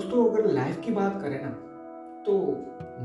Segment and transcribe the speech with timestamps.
[0.00, 1.48] दोस्तों, अगर लाइफ की बात करें ना
[2.26, 2.34] तो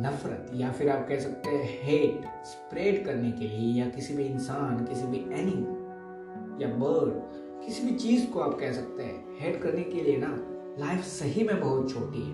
[0.01, 4.23] नफरत या फिर आप कह सकते हैं हेट स्प्रेड करने के लिए या किसी भी
[4.23, 9.61] इंसान, किसी भी एनिमल या बर्ड किसी भी चीज़ को आप कह सकते हैं हेट
[9.63, 10.29] करने के लिए ना
[10.79, 12.34] लाइफ सही में बहुत छोटी है।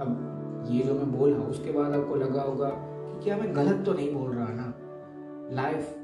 [0.00, 3.92] अब ये जो मैं बोल, उसके बाद आपको लगा होगा कि क्या मैं गलत तो
[3.92, 4.72] नहीं बोल रहा ना?
[5.52, 5.94] लाइफ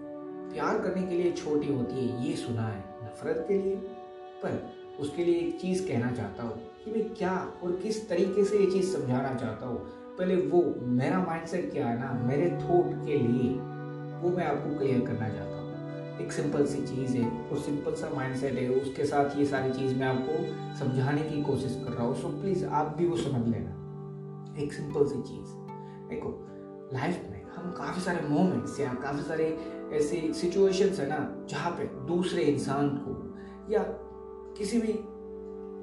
[0.52, 3.76] प्यार करने के लिए छोटी होती है, ये सुना है, नफरत के लिए,
[4.42, 4.62] पर
[5.00, 8.70] उसके लिए एक चीज़ कहना चाहता हूँ। कि मैं क्या और किस तरीके से ये
[8.70, 9.78] चीज़ समझाना चाहता हूँ?
[10.18, 13.50] पहले वो, मेरा माइंडसेट क्या है ना, मेरे थॉट के लिए
[14.20, 15.64] वो मैं आपको क्लियर करना चाहता हूँ।
[16.20, 19.94] एक सिंपल सी चीज़ है और सिंपल सा माइंडसेट है, उसके साथ ये सारी चीज़
[19.94, 20.34] मैं आपको
[20.78, 25.06] समझाने की कोशिश कर रहा हूँ। सो प्लीज़ आप भी वो समझ लेना। एक सिंपल
[25.06, 25.48] सी चीज़।
[26.08, 26.46] देखो
[26.92, 29.58] लाइफ में हम काफ़ी सारे मोमेंट्स या काफ़ी सारे
[29.92, 33.12] ऐसे सिचुएशंस है ना, जहाँ पे दूसरे इंसान को
[33.72, 33.82] या
[34.58, 34.92] किसी भी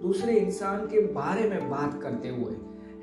[0.02, 2.54] दूसरे इंसान के बारे में बात करते हुए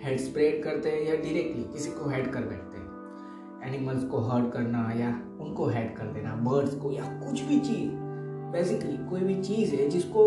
[0.02, 4.52] हेड स्प्रेड करते हैं या डायरेक्टली किसी को हेड कर बैठते हैं। एनिमल्स को हर्ट
[4.52, 5.08] करना या
[5.40, 7.90] उनको हेड कर देना बर्ड्स को या कुछ भी चीज़।
[8.52, 10.24] बेसिकली कोई भी चीज़ है जिसको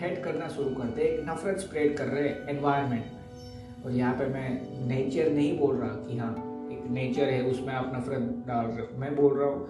[0.00, 4.26] हेड करना शुरू करते हैं नफरत स्प्रेड कर रहे हैं एनवायरनमेंट में। और यहाँ पे
[4.26, 4.48] मैं
[4.88, 6.32] नेचर नहीं बोल रहा कि हाँ
[6.72, 9.66] एक नेचर है, उसमें आप नफरत डाल रहे हो। मैं बोल रहा हूँ,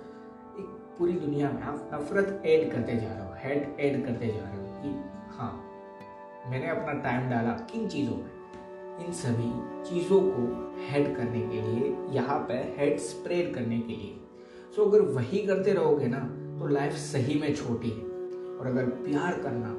[0.59, 0.67] एक
[0.99, 4.57] पूरी दुनिया में आप नफरत ऐड करते जा रहे हो हेड ऐड करते जा रहे
[4.57, 5.12] हो कि
[6.51, 8.31] मैंने अपना टाइम डाला किन चीज़ों में।
[9.01, 9.51] इन सभी
[9.85, 10.43] चीज़ों को
[10.83, 14.19] हेड करने के लिए, यहाँ पे हेड स्प्रेड करने के लिए।
[14.77, 16.19] सो अगर वही करते रहोगे ना
[16.59, 18.03] तो लाइफ सही में छोटी है।
[18.53, 19.71] और अगर प्यार करना,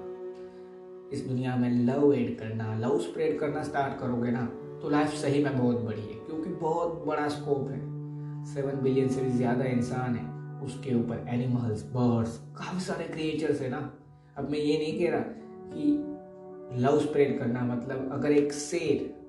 [1.13, 4.45] इस दुनिया में लव एड करना लव स्प्रेड करना स्टार्ट करोगे ना
[4.81, 7.81] तो लाइफ सही में बहुत बड़ी है, क्योंकि बहुत बड़ा स्कोप है।
[8.45, 10.25] सेवन बिलियन से भी ज़्यादा इंसान है,
[10.61, 13.89] उसके ऊपर एनिमल्स बर्ड्स काफ़ी सारे क्रिएचर्स है ना।
[14.37, 15.21] अब मैं ये नहीं कह रहा
[15.69, 15.91] कि
[16.75, 19.23] लव स्प्रेड करना मतलब अगर एक शेर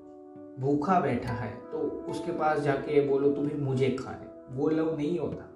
[0.59, 1.77] भूखा बैठा है तो
[2.09, 5.51] उसके पास जाके बोलो तुम्हें मुझे खा ले। वो लव नहीं होता।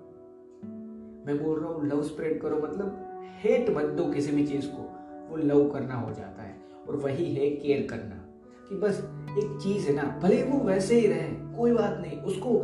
[1.27, 4.95] मैं बोल रहा हूँ, लव स्प्रेड करो। मतलब हेट मत दो किसी भी चीज़ को।
[5.29, 6.55] वो लव करना हो जाता है
[6.89, 8.25] और वही है केयर करना।
[8.69, 8.99] कि बस
[9.29, 12.61] एक चीज़ है ना, भले वो वैसे ही रहे, कोई बात नहीं। उसको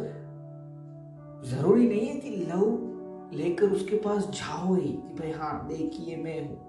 [1.48, 2.92] ज़रूरी नहीं है कि लव
[3.34, 6.65] लेकर उसके पास जाओ ही, कि भाई हाँ देखिए, मैं हूँ।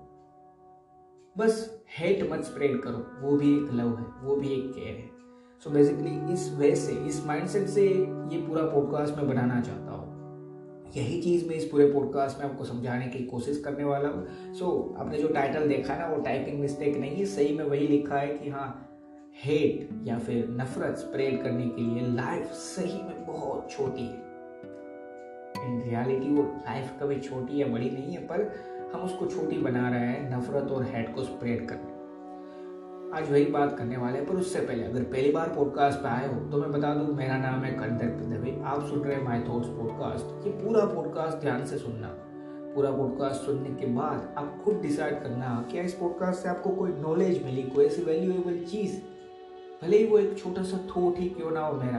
[1.38, 5.10] बस हेट मत स्प्रेड करो। वो भी एक लव है वो भी एक केयर है।
[5.64, 9.92] सो so बेसिकली इस वे से इस माइंडसेट से ये पूरा पॉडकास्ट मैं बनाना चाहता
[9.92, 10.14] हूँ।
[10.96, 14.94] यही चीज़ मैं इस पूरे पॉडकास्ट में आपको समझाने की कोशिश करने वाला हूँ। सो
[14.94, 17.86] so, आपने जो टाइटल देखा है ना वो टाइपिंग मिस्टेक नहीं है। सही में वही
[17.86, 18.88] लिखा है कि हाँ
[19.44, 24.24] हेट या फिर नफरत स्प्रेड करने के लिए लाइफ सही में बहुत छोटी है।
[25.66, 29.88] इन रियलिटी वो लाइफ कभी छोटी या बड़ी नहीं है पर हम उसको छोटी बना
[29.90, 31.94] रहे हैं नफरत और हेड को स्प्रेड करने।
[33.18, 36.26] आज वही बात करने वाले हैं, पर उससे पहले अगर पहली बार पॉडकास्ट पे आए
[36.26, 39.40] हो तो मैं बता दूँ, मेरा नाम है कंदर दवे आप सुन रहे हैं माई
[39.40, 42.08] थॉट्स पॉडकास्ट ये पूरा पॉडकास्ट ध्यान से सुनना।
[42.74, 46.92] पूरा पॉडकास्ट सुनने के बाद आप खुद डिसाइड करना, क्या इस पॉडकास्ट से आपको कोई
[46.92, 48.96] नॉलेज मिली, कोई ऐसी वैल्यूएबल चीज़?
[49.82, 51.98] भले ही वो एक छोटा सा थोट ही क्यों ना हो मेरा।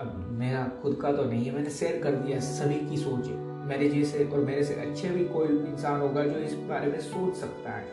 [0.00, 3.28] अब मेरा खुद का तो नहीं है, मैंने शेयर कर दिया सभी की सोच।
[3.64, 7.34] मेरे जैसे और मेरे से अच्छे भी कोई इंसान होगा जो इस बारे में सोच
[7.36, 7.86] सकता है।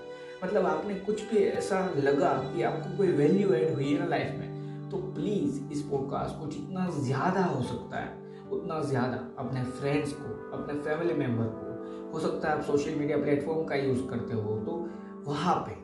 [0.44, 4.36] मतलब आपने कुछ भी ऐसा लगा कि आपको कोई वैल्यू ऐड हुई है ना लाइफ
[4.40, 8.10] में तो प्लीज़ इस पॉडकास्ट को जितना ज़्यादा हो सकता है,
[8.52, 11.70] उतना ज़्यादा अपने फ्रेंड्स को, अपने फैमिली मेंबर को,
[12.14, 14.90] हो सकता है आप सोशल मीडिया प्लेटफॉर्म का यूज़ करते हो तो
[15.26, 15.80] वहाँ पे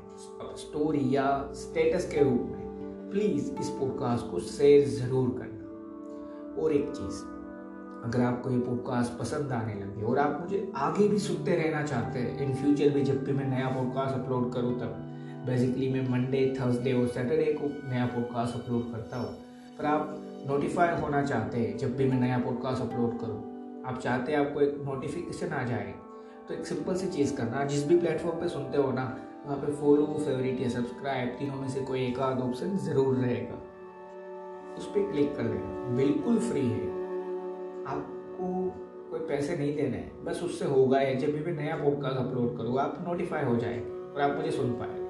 [0.57, 6.89] स्टोरी या स्टेटस के रूप में प्लीज़ इस पॉडकास्ट को शेयर ज़रूर करना। और एक
[6.89, 7.21] चीज़
[8.07, 12.19] अगर आपको ये पॉडकास्ट पसंद आने लगे और आप मुझे आगे भी सुनते रहना चाहते
[12.19, 15.03] हैं इन फ्यूचर भी जब भी मैं नया पॉडकास्ट अपलोड करूँ तब
[15.45, 19.33] बेसिकली मैं मंडे थर्सडे और सैटरडे को नया पॉडकास्ट अपलोड करता हूँ।
[19.77, 20.15] पर आप
[20.47, 24.61] नोटिफाई होना चाहते हैं जब भी मैं नया पॉडकास्ट अपलोड करूँ। आप चाहते हैं आपको
[24.61, 25.93] एक नोटिफिकेशन आ जाए
[26.47, 29.71] तो एक सिंपल सी चीज़ करना। जिस भी प्लेटफॉर्म पे सुनते हो ना, वहाँ पे
[29.71, 33.63] फॉलो फेवरेट या सब्सक्राइब तीनों में से कोई एक आध ऑप्शन ज़रूर रहेगा।
[34.77, 36.96] उस पर क्लिक कर लेना। बिल्कुल फ्री है।
[37.87, 38.47] आपको
[39.11, 42.57] कोई पैसे नहीं देने हैं। बस उससे होगा या, जब भी मैं नया पॉडकास्ट अपलोड
[42.57, 45.07] करूँ, आप नोटिफाई हो जाए और आप मुझे सुन पाए।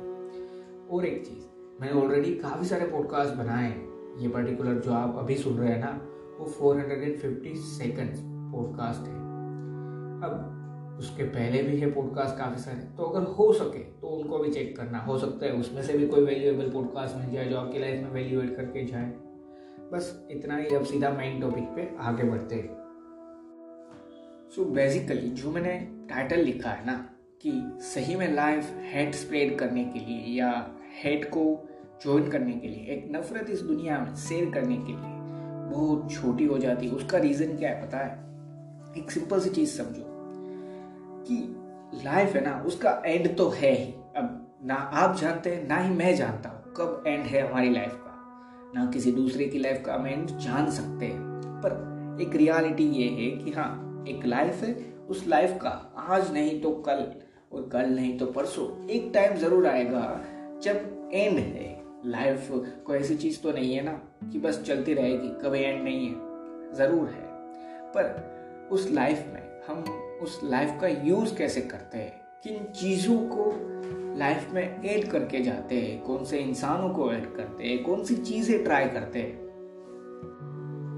[0.91, 1.45] और एक चीज़,
[1.81, 3.87] मैंने ऑलरेडी काफ़ी सारे पॉडकास्ट बनाए हैं।
[4.17, 6.01] ये पर्टिकुलर जो आप अभी सुन रहे हैं ना,
[6.39, 9.27] वो 450 सेकंड्स पॉडकास्ट है।
[10.17, 10.53] अब
[10.99, 14.77] उसके पहले भी है पॉडकास्ट काफ़ी सारे तो अगर हो सके तो उनको भी चेक
[14.77, 18.03] करना। हो सकता है उसमें से भी कोई वैल्यूएबल पॉडकास्ट मिल जाए जो आपकी लाइफ
[18.03, 19.13] में वैल्यू एड करके जाए।
[19.93, 22.75] बस इतना ही, अब सीधा मेन टॉपिक पे आगे बढ़ते हैं।
[24.55, 25.79] सो बेसिकली जो मैंने
[26.09, 26.93] टाइटल लिखा है ना,
[27.41, 27.51] कि
[27.83, 30.49] सही में लाइफ हेड स्प्रेड करने के लिए या
[31.03, 31.43] हेड को
[32.03, 35.15] ज्वाइन करने के लिए, एक नफरत इस दुनिया में शेयर करने के लिए
[35.71, 38.11] बहुत छोटी हो जाती है। उसका रीजन क्या है पता है?
[38.97, 40.03] एक सिंपल सी चीज़ समझो
[41.27, 41.37] कि
[42.05, 45.95] लाइफ है ना, उसका एंड तो है ही। अब ना आप जानते हैं, ना ही
[45.95, 48.06] मैं जानता हूँ, कब एंड है हमारी लाइफ का।
[48.75, 51.21] ना किसी दूसरे की लाइफ का हम जान सकते हैं।
[51.63, 54.73] पर एक रियलिटी ये है कि हाँ एक लाइफ है,
[55.09, 55.69] उस लाइफ का
[56.09, 57.05] आज नहीं तो कल
[57.51, 60.01] और कल नहीं तो परसों। एक टाइम ज़रूर आएगा
[60.63, 61.75] जब एंड है।
[62.05, 62.47] लाइफ
[62.85, 63.91] कोई ऐसी चीज़ तो नहीं है ना
[64.23, 67.25] कि बस चलती रहेगी, कभी एंड नहीं है। ज़रूर है।
[67.95, 69.83] पर उस लाइफ में हम
[70.21, 72.26] उस लाइफ का यूज़ कैसे करते हैं?
[72.47, 73.45] किन चीज़ों को
[74.17, 78.15] लाइफ में ऐड करके जाते हैं कौन से इंसानों को ऐड करते हैं कौन सी
[78.17, 79.45] चीज़ें ट्राई करते हैं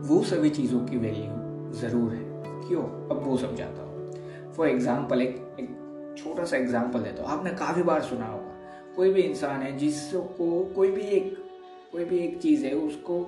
[0.10, 2.84] वो सभी चीज़ों की वैल्यू ज़रूर है। क्यों?
[2.84, 7.84] अब वो समझाता हूँ। फॉर एग्ज़ाम्पल एक, एक छोटा सा एग्ज़ाम्पल देता हूँ। आपने काफ़ी
[7.84, 11.36] बार सुना होगा कोई भी इंसान है जिसको कोई भी एक
[11.92, 13.20] कोई भी एक चीज़ है उसको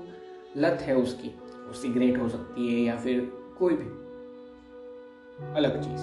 [0.58, 1.28] लत है उसकी
[1.58, 3.20] वो सिगरेट हो सकती है या फिर
[3.60, 3.90] कोई भी
[5.56, 6.02] अलग चीज़।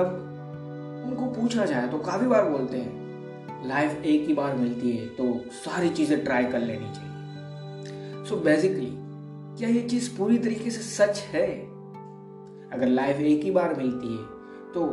[0.00, 0.29] अब
[1.04, 5.24] उनको पूछा जाए तो काफ़ी बार बोलते हैं लाइफ एक ही बार मिलती है तो
[5.50, 8.24] सारी चीज़ें ट्राई कर लेनी चाहिए.
[8.24, 8.90] सो so बेसिकली
[9.56, 11.46] क्या ये चीज़ पूरी तरीके से सच है?
[12.72, 14.24] अगर लाइफ एक ही बार मिलती है
[14.72, 14.86] तो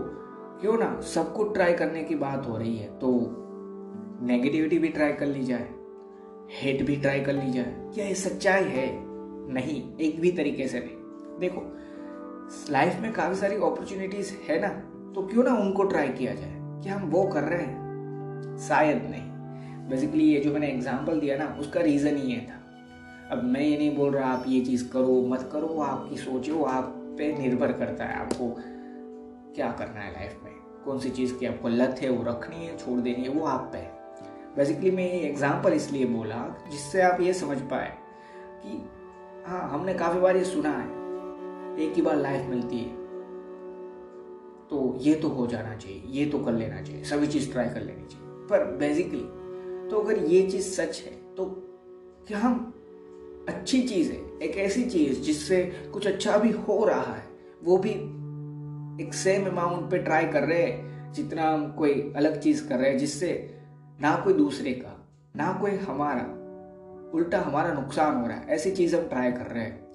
[0.62, 3.10] क्यों ना सबको ट्राई करने की बात हो रही है तो
[4.22, 5.70] नेगेटिविटी भी ट्राई कर ली जाए
[6.52, 8.88] हेट भी ट्राई कर ली जाए। क्या ये सच्चाई है?
[9.54, 11.62] नहीं, एक भी तरीके से नहीं। देखो
[12.72, 14.70] लाइफ में काफ़ी सारी अपॉर्चुनिटीज़ है ना
[15.16, 18.58] तो क्यों ना उनको ट्राई किया जाए कि हम वो कर रहे हैं?
[18.58, 22.64] शायद नहीं। बेसिकली ये जो मैंने एग्ज़ाम्पल दिया ना, उसका रीज़न ही ये था।
[23.32, 26.94] अब मैं ये नहीं बोल रहा, आप ये चीज़ करो, मत करो, आपकी सोचो आप
[27.18, 28.50] पे निर्भर करता है आपको
[29.56, 30.54] क्या करना है लाइफ में।
[30.86, 33.70] कौन सी चीज़ की आपको लत है, वो रखनी है, छोड़ देनी है, वो आप
[33.74, 33.96] पे है।
[34.58, 37.92] बेसिकली मैं ये एग्ज़ाम्पल इसलिए बोला जिससे आप ये समझ पाए
[38.66, 38.90] कि
[39.48, 40.88] हाँ हमने काफ़ी बार ये सुना है।
[41.86, 42.97] एक ही बार लाइफ मिलती है।
[44.70, 47.82] तो ये तो हो जाना चाहिए, ये तो कर लेना चाहिए, सभी चीज़ ट्राई कर
[47.82, 49.24] लेनी चाहिए। पर बेसिकली
[49.90, 51.46] तो अगर ये चीज़ सच है तो
[52.28, 52.74] क्या हम
[53.50, 57.24] अच्छी चीज़ है, एक ऐसी चीज़ जिससे कुछ अच्छा भी हो रहा है,
[57.64, 57.92] वो भी
[59.04, 62.90] एक सेम अमाउंट पे ट्राई कर रहे हैं, जितना हम कोई अलग चीज़ कर रहे
[62.90, 63.30] हैं, जिससे
[64.02, 64.94] ना कोई दूसरे का,
[65.36, 66.24] ना कोई हमारा,
[67.14, 69.87] उल्टा हमारा नुकसान हो रहा है, ऐसी चीज़ हम ट्राई कर रहे हैं।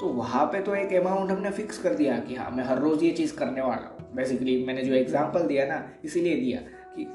[0.00, 3.04] तो वहाँ पे तो एक अमाउंट हमने फिक्स कर दिया कि हाँ मैं हर रोज़
[3.04, 6.60] ये चीज़ करने वाला हूँ। बेसिकली मैंने जो एग्ज़ाम्पल दिया ना इसीलिए दिया
[6.96, 7.06] कि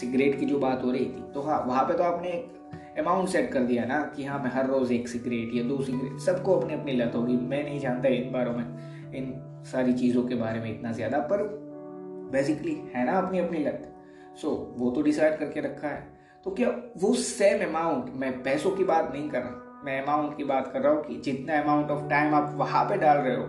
[0.00, 3.28] सिगरेट की जो बात हो रही थी। तो हाँ वहाँ पे तो आपने एक अमाउंट
[3.28, 6.58] सेट कर दिया ना कि हाँ मैं हर रोज़ एक सिगरेट या दो सिगरेट सबको
[6.60, 8.64] अपनी अपनी लत होगी। मैं नहीं जानता इन बारों में
[9.14, 9.34] इन
[9.72, 11.42] सारी चीज़ों के बारे में इतना ज़्यादा पर
[12.32, 13.90] बेसिकली है ना अपनी अपनी लत।
[14.42, 16.06] सो so, वो तो डिसाइड करके रखा है।
[16.46, 19.63] तो क्या वो सेम अमाउंट मैं पैसों की बात नहीं कर रहा?
[19.84, 22.96] मैं अमाउंट की बात कर रहा हूँ कि जितना अमाउंट ऑफ़ टाइम आप वहाँ पे
[22.96, 23.42] डाल रहे हो,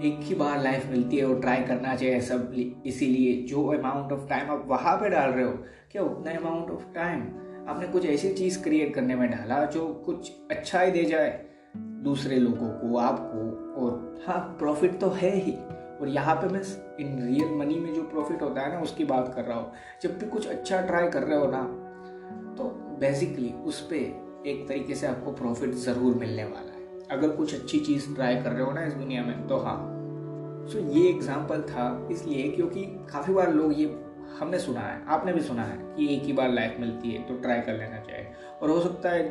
[0.00, 2.54] एक ही बार लाइफ मिलती है और ट्राई करना चाहिए सब
[2.86, 5.52] इसीलिए जो अमाउंट ऑफ़ टाइम आप वहाँ पे डाल रहे हो,
[5.92, 7.20] क्या उतना अमाउंट ऑफ़ टाइम
[7.68, 11.28] आपने कुछ ऐसी चीज़ क्रिएट करने में डाला जो कुछ अच्छा ही दे जाए
[11.76, 16.60] दूसरे लोगों को, आपको और हाँ प्रॉफिट तो है ही। और यहाँ पे मैं
[17.00, 19.72] इन रियल मनी में जो प्रॉफिट होता है ना, उसकी बात कर रहा हूँ।
[20.02, 21.62] जब भी कुछ अच्छा ट्राई कर रहे हो ना
[22.56, 22.64] तो
[23.00, 27.78] बेसिकली उस पर एक तरीके से आपको प्रॉफिट ज़रूर मिलने वाला है। अगर कुछ अच्छी
[27.80, 29.78] चीज़ ट्राई कर रहे हो ना इस दुनिया में तो हाँ।
[30.62, 33.86] सो so, ये एग्ज़ाम्पल था इसलिए क्योंकि काफ़ी बार लोग ये
[34.38, 37.34] हमने सुना है आपने भी सुना है कि एक ही बार लाइफ मिलती है तो
[37.36, 38.26] ट्राई कर लेना चाहिए।
[38.62, 39.28] और हो सकता है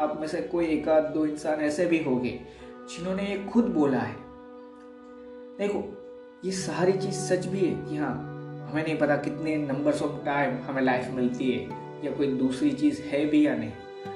[0.00, 2.38] आप में से कोई एक आध दो इंसान ऐसे भी होंगे
[2.90, 4.16] जिन्होंने ये खुद बोला है।
[5.58, 5.84] देखो
[6.44, 8.14] ये सारी चीज़ सच भी है कि हाँ
[8.62, 13.02] हमें नहीं पता कितने नंबर्स ऑफ़ टाइम हमें लाइफ मिलती है। या कोई दूसरी चीज़
[13.02, 13.70] है भी या नहीं।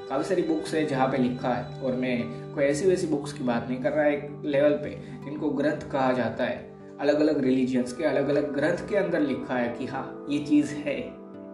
[0.09, 2.23] काफ़ी सारी बुक्स है जहाँ पे लिखा है, और मैं
[2.55, 4.91] कोई ऐसी वैसी बुक्स की बात नहीं कर रहा एक लेवल पे,
[5.25, 9.55] जिनको ग्रंथ कहा जाता है। अलग अलग रिलीजियंस के अलग अलग ग्रंथ के अंदर लिखा
[9.55, 10.97] है कि हाँ ये चीज़ है।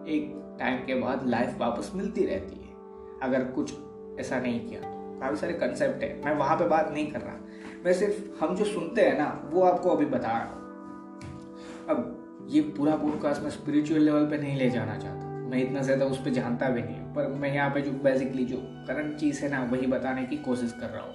[0.07, 2.73] एक टाइम के बाद लाइफ वापस मिलती रहती है,
[3.23, 3.73] अगर कुछ
[4.19, 7.39] ऐसा नहीं किया तो। काफ़ी सारे कंसेप्ट है, मैं वहाँ पे बात नहीं कर रहा।
[7.85, 10.63] मैं सिर्फ़, हम जो सुनते हैं ना, वो आपको अभी बता रहा हूँ।
[11.89, 16.05] अब, ये पूरा पॉडकास्ट मैं स्पिरिचुअल लेवल पे नहीं ले जाना चाहता। मैं इतना ज़्यादा
[16.05, 18.57] उस पर जानता भी नहीं पर मैं यहाँ पे जो बेसिकली जो
[18.87, 21.13] करंट चीज़ है ना, वही बताने की कोशिश कर रहा हूँ।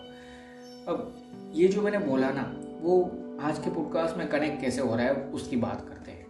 [0.88, 2.42] अब ये जो मैंने बोला ना,
[2.80, 3.02] वो
[3.42, 6.26] आज के पॉडकास्ट में कनेक्ट कैसे हो रहा है, उसकी बात करते हैं।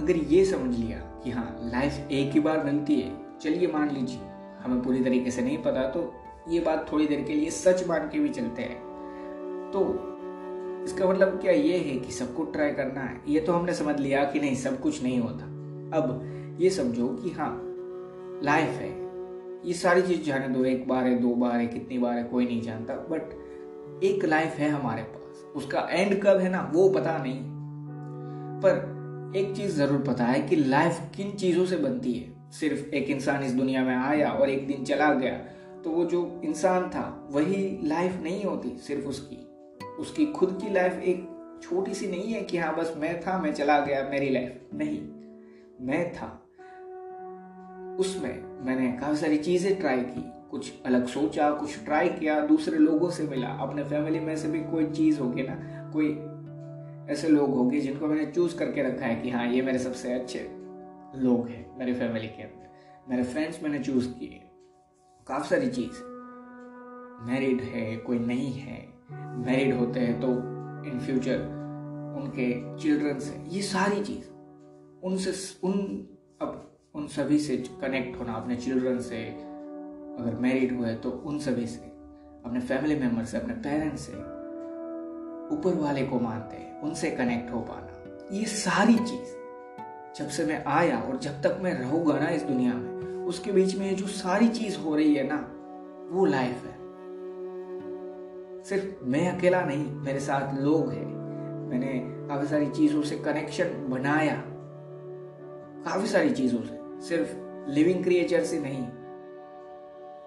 [0.00, 4.20] अगर ये समझ लिया कि हाँ लाइफ एक ही बार मिलती है, चलिए मान लीजिए,
[4.60, 6.12] हमें पूरी तरीके से नहीं पता तो
[6.48, 8.80] ये बात थोड़ी देर के लिए सच मान के भी चलते हैं।
[9.72, 9.80] तो
[10.84, 13.20] इसका मतलब क्या ये है कि सब कुछ ट्राई करना है?
[13.28, 15.44] ये तो हमने समझ लिया कि नहीं, सब कुछ नहीं होता।
[15.98, 16.20] अब
[16.58, 17.50] ये समझो कि हाँ
[18.44, 18.90] लाइफ है।
[19.64, 22.46] ये सारी चीज़ जाने दो, एक बार है, दो बार है, कितनी बार है, कोई
[22.46, 27.16] नहीं जानता बट एक लाइफ है हमारे पास। उसका एंड कब है ना, वो पता
[27.18, 27.40] नहीं।
[28.62, 33.10] पर एक चीज़ ज़रूर पता है कि लाइफ किन चीज़ों से बनती है। सिर्फ़ एक
[33.10, 35.36] इंसान इस दुनिया में आया और एक दिन चला गया
[35.84, 39.36] तो वो जो इंसान था, वही लाइफ नहीं होती सिर्फ़ उसकी।
[40.00, 43.52] उसकी खुद की लाइफ एक छोटी सी नहीं है कि हाँ बस मैं था, मैं
[43.52, 45.00] चला गया, मेरी लाइफ नहीं,
[45.80, 46.47] मैं था।
[47.98, 53.10] उसमें मैंने काफ़ी सारी चीज़ें ट्राई की। कुछ अलग सोचा, कुछ ट्राई किया, दूसरे लोगों
[53.10, 55.56] से मिला। अपने फैमिली में से भी कोई चीज़ होगी ना,
[55.92, 56.08] कोई
[57.12, 60.40] ऐसे लोग होंगे जिनको मैंने चूज़ करके रखा है कि हाँ ये मेरे सबसे अच्छे
[61.16, 64.40] लोग हैं, मेरे फैमिली के अंदर। मेरे फ्रेंड्स मैंने चूज़ किए।
[65.26, 66.02] काफ़ी सारी चीज़।
[67.22, 68.86] मैरिड है, कोई नहीं है
[69.46, 70.28] मैरिड होते हैं तो
[70.90, 71.38] इन फ्यूचर
[72.18, 74.28] उनके चिल्ड्रन से। ये सारी चीज़,
[75.04, 75.32] उनसे,
[75.66, 75.74] उन
[76.98, 79.24] उन सभी से कनेक्ट होना, अपने चिल्ड्रन से,
[80.18, 81.80] अगर मैरिड हुए तो उन सभी से,
[82.46, 84.12] अपने फैमिली मेंबर से, अपने पेरेंट्स से,
[85.54, 89.38] ऊपर वाले को मानते हैं, उनसे कनेक्ट हो पाना। ये सारी चीज़,
[90.18, 93.76] जब से मैं आया और जब तक मैं रहूँगा ना इस दुनिया में, उसके बीच
[93.76, 95.52] में जो सारी चीज़ हो रही है ना,
[96.14, 96.78] वो लाइफ है।
[98.64, 101.06] सिर्फ़ मैं अकेला नहीं, मेरे साथ लोग हैं।
[101.68, 104.44] मैंने काफ़ी सारी चीज़ों से कनेक्शन बनाया।
[105.84, 107.34] काफ़ी सारी चीज़ों से। सिर्फ़
[107.70, 108.86] लिविंग क्रिएचर से नहीं,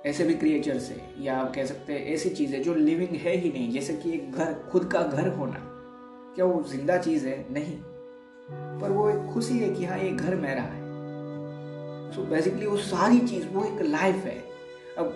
[0.06, 3.50] ऐसे भी क्रिएचर से या आप कह सकते हैं ऐसी चीज़ें जो लिविंग है ही
[3.50, 5.58] नहीं, जैसे कि एक घर, खुद का घर होना।
[6.36, 7.46] क्या वो ज़िंदा चीज़ है?
[7.54, 7.78] नहीं।
[8.82, 10.80] पर वो एक खुशी है कि हाँ ये घर मेरा है।
[12.12, 14.38] सो so बेसिकली वो सारी चीज़, वो एक लाइफ है।
[14.98, 15.14] अब,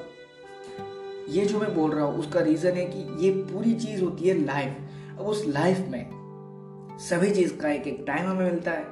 [1.29, 4.45] ये जो मैं बोल रहा हूँ, उसका रीजन है कि ये पूरी चीज़ होती है
[4.45, 8.85] लाइफ अब उस लाइफ में, सभी चीज़ का एक एक टाइम हमें मिलता है।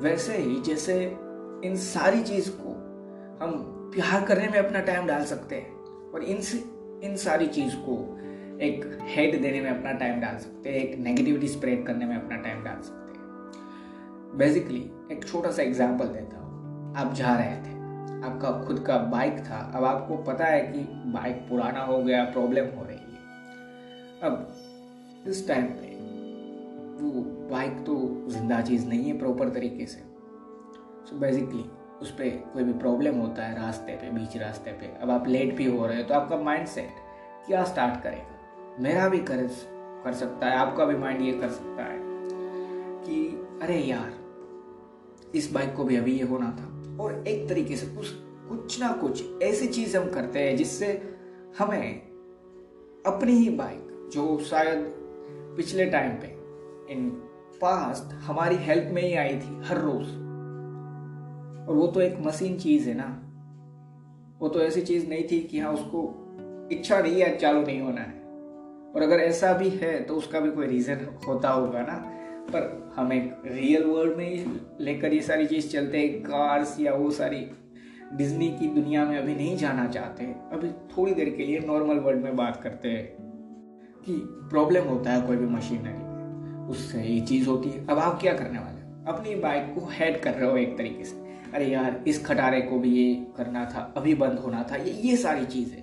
[0.00, 0.94] वैसे ही, जैसे
[1.64, 2.72] इन सारी चीज़ को
[3.44, 3.52] हम
[3.94, 6.40] प्यार करने में अपना टाइम डाल सकते हैं और इन
[7.04, 7.96] इन सारी चीज़ को
[8.60, 12.36] एक हेड देने में अपना टाइम डाल सकते हैं, एक नेगेटिविटी स्प्रेड करने में अपना
[12.36, 14.80] टाइम डाल सकते हैं। बेसिकली
[15.12, 17.78] एक छोटा सा एग्ज़ाम्पल देता हूँ। आप जा रहे थे,
[18.26, 20.80] आपका खुद का बाइक था, अब आपको पता है कि
[21.12, 24.54] बाइक पुराना हो गया प्रॉब्लम हो रही है। अब,
[25.28, 25.88] इस टाइम पे
[27.00, 27.96] वो बाइक तो
[28.28, 30.09] ज़िंदा चीज़ नहीं है प्रॉपर तरीके से।
[31.06, 31.64] सो बेसिकली
[32.02, 35.54] उस पर कोई भी प्रॉब्लम होता है रास्ते पे, बीच रास्ते पे, अब आप लेट
[35.56, 36.88] भी हो रहे हो तो आपका माइंड सेट
[37.46, 38.76] क्या स्टार्ट करेगा?
[38.80, 39.48] मेरा भी कर
[40.04, 41.98] कर सकता है, आपका भी माइंड ये कर सकता है
[43.04, 43.26] कि,
[43.62, 44.12] अरे यार,
[45.34, 46.66] इस बाइक को भी अभी ये होना था।
[47.04, 48.06] और एक तरीके से कुछ
[48.48, 51.16] कुछ ना कुछ ऐसी चीज़ हम करते हैं जिससे
[51.58, 52.00] हमें
[53.06, 54.94] अपनी ही बाइक जो शायद
[55.56, 56.26] पिछले टाइम पे
[56.92, 57.10] इन
[57.60, 60.29] पास्ट हमारी हेल्प में ही आई थी हर रोज।
[61.70, 63.08] और वो तो एक मशीन चीज़ है ना।
[64.40, 66.00] वो तो ऐसी चीज़ नहीं थी कि हाँ उसको
[66.72, 68.18] इच्छा नहीं है, चालू नहीं होना है।
[68.94, 71.94] और अगर ऐसा भी है तो उसका भी कोई रीजन होता होगा ना।
[72.50, 74.44] पर हम एक रियल वर्ल्ड में ही
[74.80, 77.46] लेकर ये सारी चीज़ चलते हैं कार्स या वो सारी
[78.14, 82.22] डिज्नी की दुनिया में अभी नहीं जाना चाहते। अभी थोड़ी देर के लिए नॉर्मल वर्ल्ड
[82.22, 83.06] में बात करते हैं
[84.04, 86.08] कि प्रॉब्लम होता है कोई भी मशीनरी
[86.70, 88.80] उससे ये चीज़ होती है। अब आप क्या करने वाले
[89.12, 91.19] अपनी बाइक को हेड कर रहे हो एक तरीके से।
[91.54, 95.16] अरे यार इस खटारे को भी ये करना था अभी बंद होना था ये ये
[95.16, 95.74] सारी चीज़।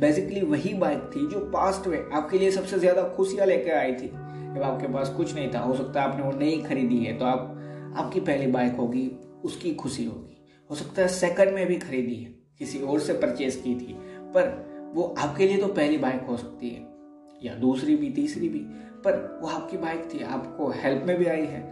[0.00, 4.08] बेसिकली वही बाइक थी जो पास्ट में आपके लिए सबसे ज़्यादा खुशियाँ लेकर आई थी।
[4.54, 7.24] जब आपके पास कुछ नहीं था हो सकता है आपने वो नहीं खरीदी है तो
[7.24, 9.10] आप आपकी पहली बाइक होगी
[9.44, 10.36] उसकी खुशी होगी।
[10.70, 13.96] हो सकता है सेकंड में भी खरीदी है किसी और से परचेज की थी
[14.34, 16.88] पर वो आपके लिए तो पहली बाइक हो सकती है।
[17.42, 18.58] या दूसरी भी तीसरी भी
[19.04, 21.62] पर वो आपकी बाइक थी आपको हेल्प में भी आई है।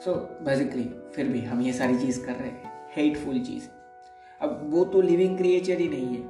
[0.00, 0.84] सो so, बेसिकली
[1.14, 3.68] फिर भी हम ये सारी चीज़ कर रहे हैं। हेटफुल चीज़।
[4.40, 6.22] अब वो तो लिविंग क्रिएचर ही नहीं है।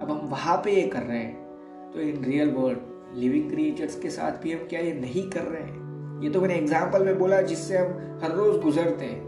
[0.00, 4.10] अब हम वहाँ पे ये कर रहे हैं। तो in real world living creatures के
[4.10, 6.22] साथ भी हम क्या ये नहीं कर रहे हैं?
[6.22, 9.20] ये तो मैंने एग्ज़ाम्पल में बोला जिससे हम हर रोज गुजरते हैं।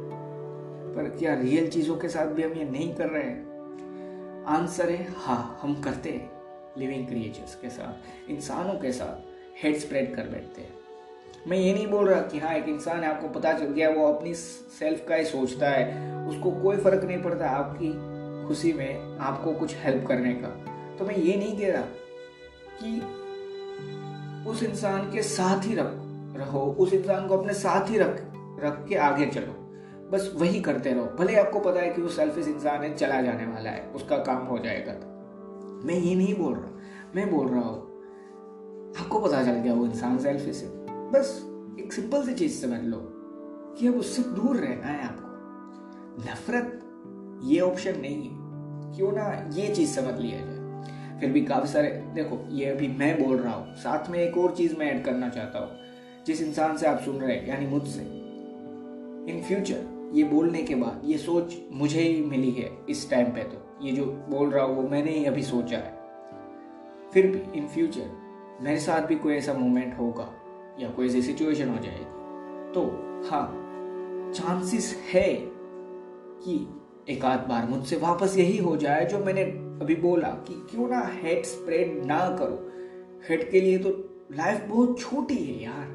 [0.94, 4.44] पर क्या रियल चीज़ों के साथ भी हम ये नहीं कर रहे हैं?
[4.48, 6.30] आंसर है हाँ हम करते हैं
[6.78, 10.76] लिविंग क्रिएचर्स के साथ, इंसानों के साथ हेड स्प्रेड कर बैठते हैं।
[11.46, 14.06] मैं ये नहीं बोल रहा कि हाँ एक इंसान है, आपको पता चल गया, वो
[14.06, 17.92] अपनी सेल्फ का ही सोचता है उसको कोई फ़र्क नहीं पड़ता आपकी
[18.48, 20.48] खुशी में आपको कुछ हेल्प करने का।
[20.96, 21.82] तो मैं ये नहीं कह रहा
[22.82, 25.92] कि उस इंसान के साथ ही रख,
[26.36, 28.24] रहो, उस इंसान को अपने साथ ही रख
[28.64, 29.54] रख के आगे चलो।
[30.10, 33.46] बस वही करते रहो। भले आपको पता है कि वो सेल्फिश इंसान है, चला जाने
[33.46, 34.92] वाला है, उसका काम हो जाएगा।
[35.84, 36.70] मैं ये नहीं बोल रहा।
[37.16, 37.82] मैं बोल रहा हूँ,
[39.00, 40.70] आपको पता चल गया वो इंसान सेल्फिश है।
[41.10, 41.42] बस
[41.80, 42.98] एक सिंपल सी चीज़ समझ लो
[43.78, 45.27] कि अब उससे दूर रहना है आपको।
[46.18, 46.80] नफरत,
[47.44, 48.36] ये ऑप्शन नहीं है।
[48.96, 50.56] क्यों ना ये चीज़ समझ लिया जाए।
[51.20, 54.54] फिर भी काफ़ी सारे, देखो, ये अभी मैं बोल रहा हूँ, साथ में एक और
[54.54, 55.78] चीज़ मैं ऐड करना चाहता हूँ,
[56.26, 58.00] जिस इंसान से आप सुन रहे हैं, यानी मुझसे।
[59.32, 63.42] इन फ्यूचर ये बोलने के बाद, ये सोच मुझे ही मिली है इस टाइम पे
[63.42, 65.96] तो। ये जो बोल रहा हूँ, वो मैंने ही अभी सोचा है।
[67.12, 68.10] फिर भी इन फ्यूचर
[68.60, 70.28] मेरे साथ भी कोई ऐसा मोमेंट होगा,
[70.80, 72.04] या कोई ऐसी सिचुएशन हो जाएगी।
[72.72, 72.82] तो
[73.30, 73.64] हाँ
[74.34, 75.57] चांसेस है
[76.44, 79.42] कि एक आध बार मुझसे वापस यही हो जाए जो मैंने
[79.82, 82.64] अभी बोला कि क्यों ना हेड स्प्रेड ना करो।
[83.28, 83.90] हेड के लिए तो
[84.32, 85.86] लाइफ बहुत छोटी है यार।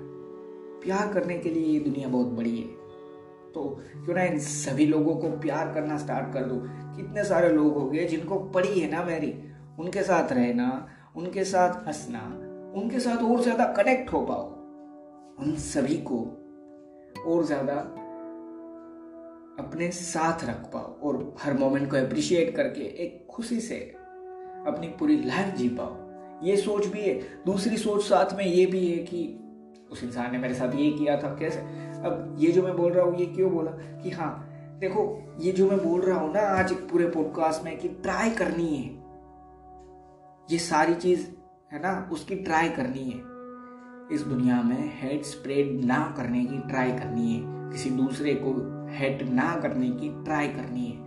[0.83, 2.67] प्यार करने के लिए ये दुनिया बहुत बड़ी है।
[3.53, 3.63] तो
[4.05, 6.55] क्यों ना इन सभी लोगों को प्यार करना स्टार्ट कर दो।
[6.95, 9.33] कितने सारे लोग हो गए जिनको पड़ी है ना मेरी।
[9.79, 12.19] उनके साथ रहना, उनके साथ हंसना,
[12.81, 14.43] उनके साथ और ज़्यादा कनेक्ट हो पाओ।
[15.43, 16.19] उन सभी को
[17.27, 17.75] और ज़्यादा
[19.59, 23.75] अपने साथ रख पाओ और हर मोमेंट को अप्रिशिएट करके एक खुशी से
[24.67, 26.03] अपनी पूरी लाइफ जी पाओ।
[26.45, 27.13] ये सोच भी है।
[27.45, 29.39] दूसरी सोच साथ में ये भी है कि
[29.91, 31.59] उस इंसान ने मेरे साथ ये किया था, कैसे?
[32.05, 33.71] अब ये जो मैं बोल रहा हूँ, ये क्यों बोला?
[33.71, 37.87] कि हाँ देखो, ये जो मैं बोल रहा हूँ ना आज पूरे पॉडकास्ट में कि
[37.87, 39.03] ट्राई करनी है।
[40.51, 41.27] ये सारी चीज़
[41.71, 43.33] है ना, उसकी ट्राई करनी है।
[44.15, 47.41] इस दुनिया में हेड स्प्रेड ना करने की ट्राई करनी है।
[47.71, 50.97] किसी दूसरे को हेट ना करने की, ट्राई करनी है।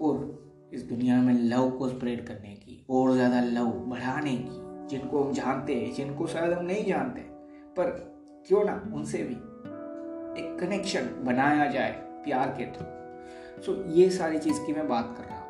[0.00, 5.22] और इस दुनिया में लव को स्प्रेड करने की, और ज़्यादा लव बढ़ाने की, जिनको
[5.22, 7.20] हम जानते हैं, जिनको शायद हम नहीं जानते,
[7.76, 7.90] पर
[8.48, 9.34] क्यों ना उनसे भी
[10.40, 11.90] एक कनेक्शन बनाया जाए
[12.24, 15.48] प्यार के थ्रू। सो ये सारी चीज़ की मैं बात कर रहा हूँ।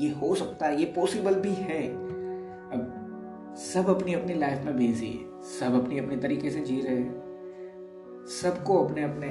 [0.00, 1.82] ये हो सकता है, ये पॉसिबल भी है।
[2.72, 6.96] अब सब अपनी अपनी लाइफ में बिज़ी है, सब अपनी अपनी तरीके से जी रहे
[6.96, 9.28] हैं, सबको अपने अपने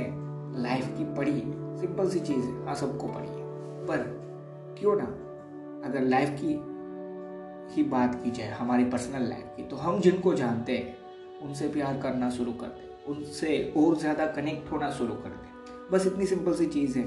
[0.58, 1.42] लाइफ की पढ़ी,
[1.80, 3.44] सिंपल सी चीज़ है हाँ सबको पढ़ी है।
[3.88, 3.98] पर
[4.79, 5.06] क्यों ना
[5.88, 6.53] अगर लाइफ की
[7.75, 10.98] ही बात की जाए, हमारी पर्सनल लाइफ की तो हम जिनको जानते हैं,
[11.44, 16.08] उनसे प्यार करना शुरू कर दें। उनसे और ज़्यादा कनेक्ट होना शुरू कर दें। बस
[16.08, 17.03] इतनी सिंपल सी चीज़ है।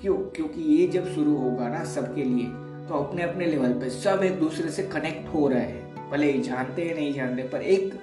[0.00, 0.16] क्यों?
[0.16, 2.46] क्योंकि ये जब शुरू होगा ना सबके लिए
[2.88, 6.40] तो अपने अपने लेवल पे सब एक दूसरे से कनेक्ट हो रहे हैं। भले ही
[6.42, 7.94] जानते हैं, नहीं जानते, पर एक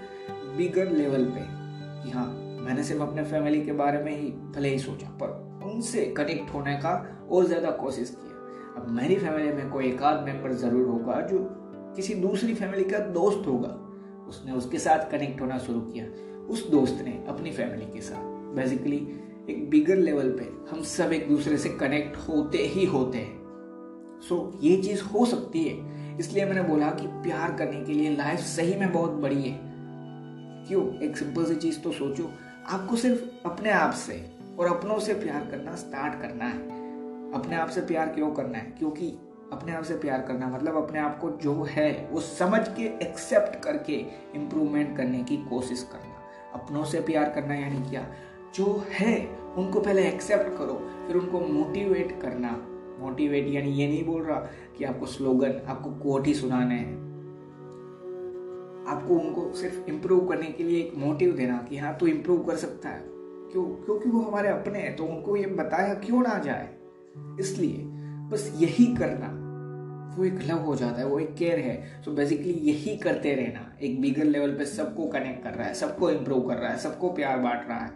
[0.57, 1.41] बिगर लेवल पे
[2.03, 6.05] कि हाँ मैंने सिर्फ़ अपने फैमिली के बारे में ही भले ही सोचा पर उनसे
[6.05, 10.53] कनेक्ट होने का और ज़्यादा कोशिश किया। अब मेरी फैमिली में कोई एक आध मेंबर
[10.53, 11.39] ज़रूर होगा जो
[11.95, 13.69] किसी दूसरी फैमिली का दोस्त होगा।
[14.27, 16.05] उसने उसके साथ कनेक्ट होना शुरू किया।
[16.45, 19.07] उस दोस्त ने अपनी फैमिली के साथ। बेसिकली
[19.49, 23.45] एक बिगर लेवल पे हम सब एक दूसरे से कनेक्ट होते ही होते हैं।
[24.29, 28.15] सो so, ये चीज़ हो सकती है। इसलिए मैंने बोला कि प्यार करने के लिए
[28.15, 29.59] लाइफ सही में बहुत बड़ी है।
[30.67, 30.99] क्यों?
[30.99, 32.23] एक सिंपल सी चीज़ तो सोचो।
[32.69, 36.59] आपको सिर्फ़ अपने आप से और अपनों से प्यार करना स्टार्ट करना है।
[37.33, 38.75] अपने आप से प्यार क्यों करना है?
[38.79, 39.09] क्योंकि
[39.53, 43.63] अपने आप से प्यार करना मतलब अपने आप को जो है, वो समझ के एक्सेप्ट
[43.63, 43.93] करके
[44.35, 46.15] इम्प्रूवमेंट करने की कोशिश करना।
[46.59, 48.13] अपनों से प्यार करना यानी क्या?
[48.55, 52.67] जो है, उनको पहले एक्सेप्ट करो, फिर उनको मोटिवेट करना।
[52.99, 54.39] मोटिवेट यानी ये नहीं बोल रहा
[54.77, 57.14] कि आपको स्लोगन आपको कोट ही सुनाने हैं।
[58.87, 62.55] आपको उनको सिर्फ़ इम्प्रूव करने के लिए एक मोटिव देना कि हाँ तू इम्प्रूव कर
[62.55, 63.65] सकता है। क्यों?
[63.65, 66.69] क्योंकि वो हमारे अपने हैं तो उनको ये बताया क्यों ना जाए?
[67.39, 67.77] इसलिए
[68.29, 69.45] बस यही करना।
[70.17, 73.33] वो एक लव हो जाता है, वो एक केयर है। सो so बेसिकली यही करते
[73.33, 76.77] रहना। एक बिगर लेवल पे सबको कनेक्ट कर रहा है, सबको इम्प्रूव कर रहा है,
[76.77, 77.91] सबको प्यार बांट रहा है।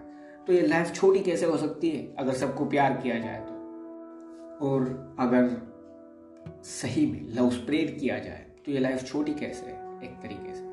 [0.47, 2.15] तो ये लाइफ छोटी कैसे हो सकती है?
[2.19, 3.53] अगर सबको प्यार किया जाए तो।
[4.67, 5.49] और अगर
[6.63, 10.03] सही में लव स्प्रेड किया जाए तो ये लाइफ छोटी कैसे है?
[10.03, 10.68] एक तरीके से।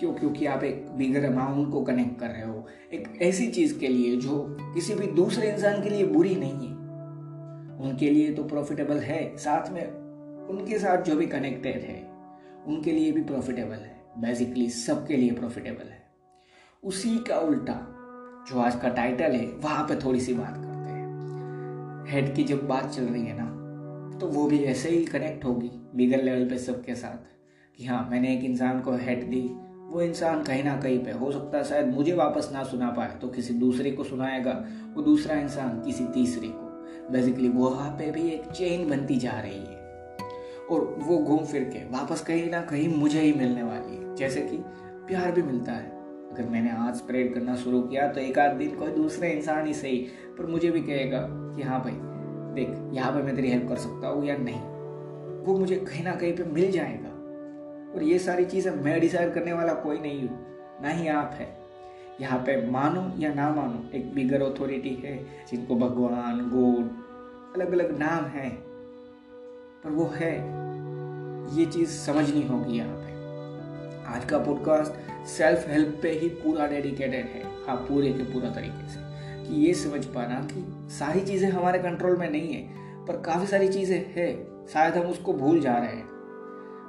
[0.00, 0.14] क्यों?
[0.14, 4.16] क्योंकि आप एक बिगर अमाउंट को कनेक्ट कर रहे हो। एक ऐसी चीज़ के लिए
[4.16, 6.80] जो किसी भी दूसरे इंसान के लिए बुरी नहीं है।
[7.78, 9.86] उनके लिए तो प्रॉफिटेबल है। साथ में
[10.48, 12.10] उनके साथ जो भी कनेक्टेड है,
[12.66, 16.02] उनके लिए भी प्रॉफिटेबल है। बेसिकली सबके लिए प्रॉफिटेबल है।
[16.84, 17.96] उसी का उल्टा
[18.50, 21.10] जो आज का टाइटल है, वहाँ पे थोड़ी सी बात करते हैं।
[22.08, 23.56] हेड की जब बात चल रही है ना
[24.18, 27.30] तो वो भी ऐसे ही कनेक्ट होगी बिगर लेवल पे सबके साथ।
[27.76, 29.50] कि हाँ मैंने एक इंसान को हेड दी
[29.90, 33.18] वो इंसान कहीं ना कहीं पे, हो सकता है शायद मुझे वापस ना सुना पाए
[33.20, 36.66] तो किसी दूसरे को सुनाएगा, वो दूसरा इंसान किसी तीसरे को।
[37.12, 39.80] बेसिकली वहाँ पे भी एक चेन बनती जा रही है।
[40.70, 44.40] और वो घूम फिर के वापस कहीं ना कहीं मुझे ही मिलने वाली है। जैसे
[44.40, 44.56] कि
[45.08, 45.90] प्यार भी मिलता है।
[46.30, 49.74] अगर मैंने आज स्प्रेड करना शुरू किया तो एक आध दिन कोई दूसरे इंसान ही
[49.74, 49.98] सही,
[50.38, 51.96] पर मुझे भी कहेगा कि हाँ भाई,
[52.54, 54.60] देख, यहाँ पे मैं तेरी हेल्प कर सकता हूँ या नहीं।
[55.44, 57.09] वो मुझे कहीं ना कहीं पे मिल जाएगा।
[57.94, 60.38] और ये सारी चीज़ें मैं डिसाइड करने वाला कोई नहीं हूँ,
[60.82, 61.48] ना ही आप है।
[62.20, 65.16] यहाँ पे मानो या ना मानो, एक बिगर अथॉरिटी है,
[65.50, 68.50] जिनको भगवान गोड अलग अलग नाम है,
[69.84, 70.34] पर वो है।
[71.58, 77.26] ये चीज़ समझनी होगी यहाँ पे। आज का पॉडकास्ट सेल्फ हेल्प पे ही पूरा डेडिकेटेड
[77.26, 79.00] है हाँ पूरे के पूरा तरीके से।
[79.44, 82.62] कि ये समझ पाना कि सारी चीज़ें हमारे कंट्रोल में नहीं है,
[83.06, 84.32] पर काफ़ी सारी चीज़ें है,
[84.66, 86.08] शायद हम उसको भूल जा रहे हैं।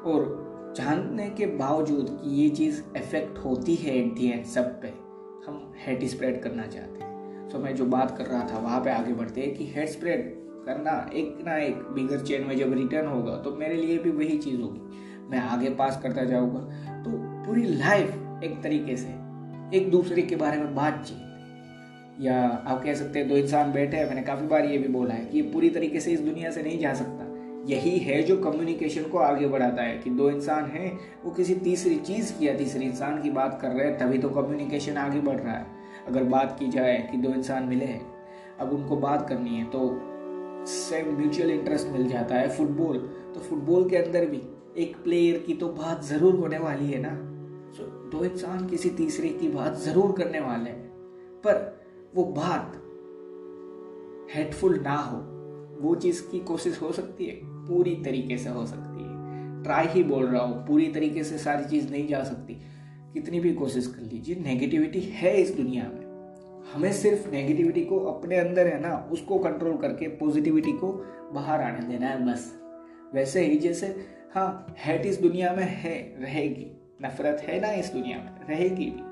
[0.01, 0.40] और
[0.75, 4.87] जानने के बावजूद कि ये चीज़ इफ़ेक्ट होती है एट दी एंड सब पे,
[5.47, 8.91] हम हेड स्प्रेड करना चाहते हैं। सो मैं जो बात कर रहा था, वहाँ पे
[8.91, 10.21] आगे बढ़ते हैं कि हेड स्प्रेड
[10.65, 14.37] करना एक ना एक बिगर चेन में जब रिटर्न होगा तो मेरे लिए भी वही
[14.37, 16.59] चीज़ होगी। मैं आगे पास करता जाऊँगा।
[17.03, 17.11] तो
[17.45, 19.09] पूरी लाइफ एक तरीके से,
[19.77, 24.07] एक दूसरे के बारे में बातचीत। या आप कह सकते हैं दो इंसान बैठे हैं,
[24.07, 26.63] मैंने काफ़ी बार ये भी बोला है कि ये पूरी तरीके से इस दुनिया से
[26.63, 27.20] नहीं जा सकता।
[27.65, 31.95] यही है जो कम्युनिकेशन को आगे बढ़ाता है कि दो इंसान हैं, वो किसी तीसरी
[31.97, 35.39] चीज़ की या तीसरे इंसान की बात कर रहे हैं, तभी तो कम्युनिकेशन आगे बढ़
[35.39, 35.65] रहा है।
[36.07, 38.01] अगर बात की जाए कि दो इंसान मिले हैं,
[38.59, 39.89] अब उनको बात करनी है तो
[40.67, 42.97] सेम म्यूचुअल इंटरेस्ट मिल जाता है फुटबॉल
[43.33, 44.41] तो फुटबॉल के अंदर भी
[44.77, 47.15] एक प्लेयर की तो बात ज़रूर होने वाली है ना।
[47.77, 50.89] सो दो इंसान किसी तीसरे की बात ज़रूर करने वाले हैं,
[51.43, 51.83] पर
[52.15, 52.81] वो बात
[54.35, 55.17] हेडफुल ना हो,
[55.81, 59.11] वो चीज़ की कोशिश हो सकती है। पूरी तरीके से हो सकती है।
[59.63, 62.61] ट्राई ही बोल रहा हूँ, पूरी तरीके से सारी चीज़ नहीं जा सकती।
[63.13, 66.11] कितनी भी कोशिश कर लीजिए नेगेटिविटी है इस दुनिया में।
[66.73, 70.91] हमें सिर्फ़ नेगेटिविटी को अपने अंदर है ना, उसको कंट्रोल करके पॉजिटिविटी को
[71.33, 72.61] बाहर आने देना है बस।
[73.13, 78.17] वैसे ही जैसे हाँ हेट इस दुनिया में है, रहेगी। नफरत है ना इस दुनिया
[78.17, 79.03] में, रहेगी भी।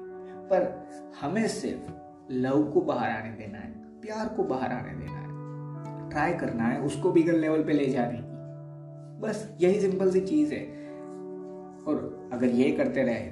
[0.49, 0.89] पर
[1.21, 1.91] हमें सिर्फ़
[2.31, 5.29] लव को बाहर आने देना है, प्यार को बाहर आने देना है।
[6.09, 8.38] ट्राई करना है, उसको बिगल लेवल पे ले जाने की।
[9.19, 10.63] बस यही सिंपल सी चीज़ है।
[11.87, 13.31] और अगर ये करते रहे,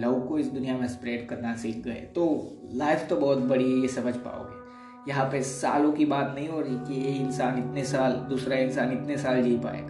[0.00, 3.78] लव को इस दुनिया में स्प्रेड करना सीख गए तो लाइफ तो बहुत बड़ी है,
[3.78, 4.62] ये समझ पाओगे।
[5.10, 8.92] यहाँ पे सालों की बात नहीं हो रही कि ये इंसान इतने साल, दूसरा इंसान
[8.92, 9.88] इतने साल जी पाएगा।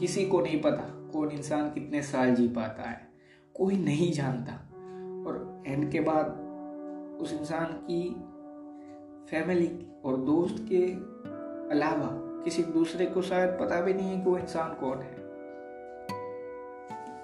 [0.00, 3.08] किसी को नहीं पता कौन इंसान कितने साल जी पाता है।
[3.54, 4.52] कोई नहीं जानता।
[5.26, 6.26] और एंड के बाद
[7.22, 8.02] उस इंसान की
[9.30, 10.82] फैमिली और दोस्त के
[11.74, 15.18] अलावा किसी दूसरे को शायद पता भी नहीं है कि वो इंसान कौन है।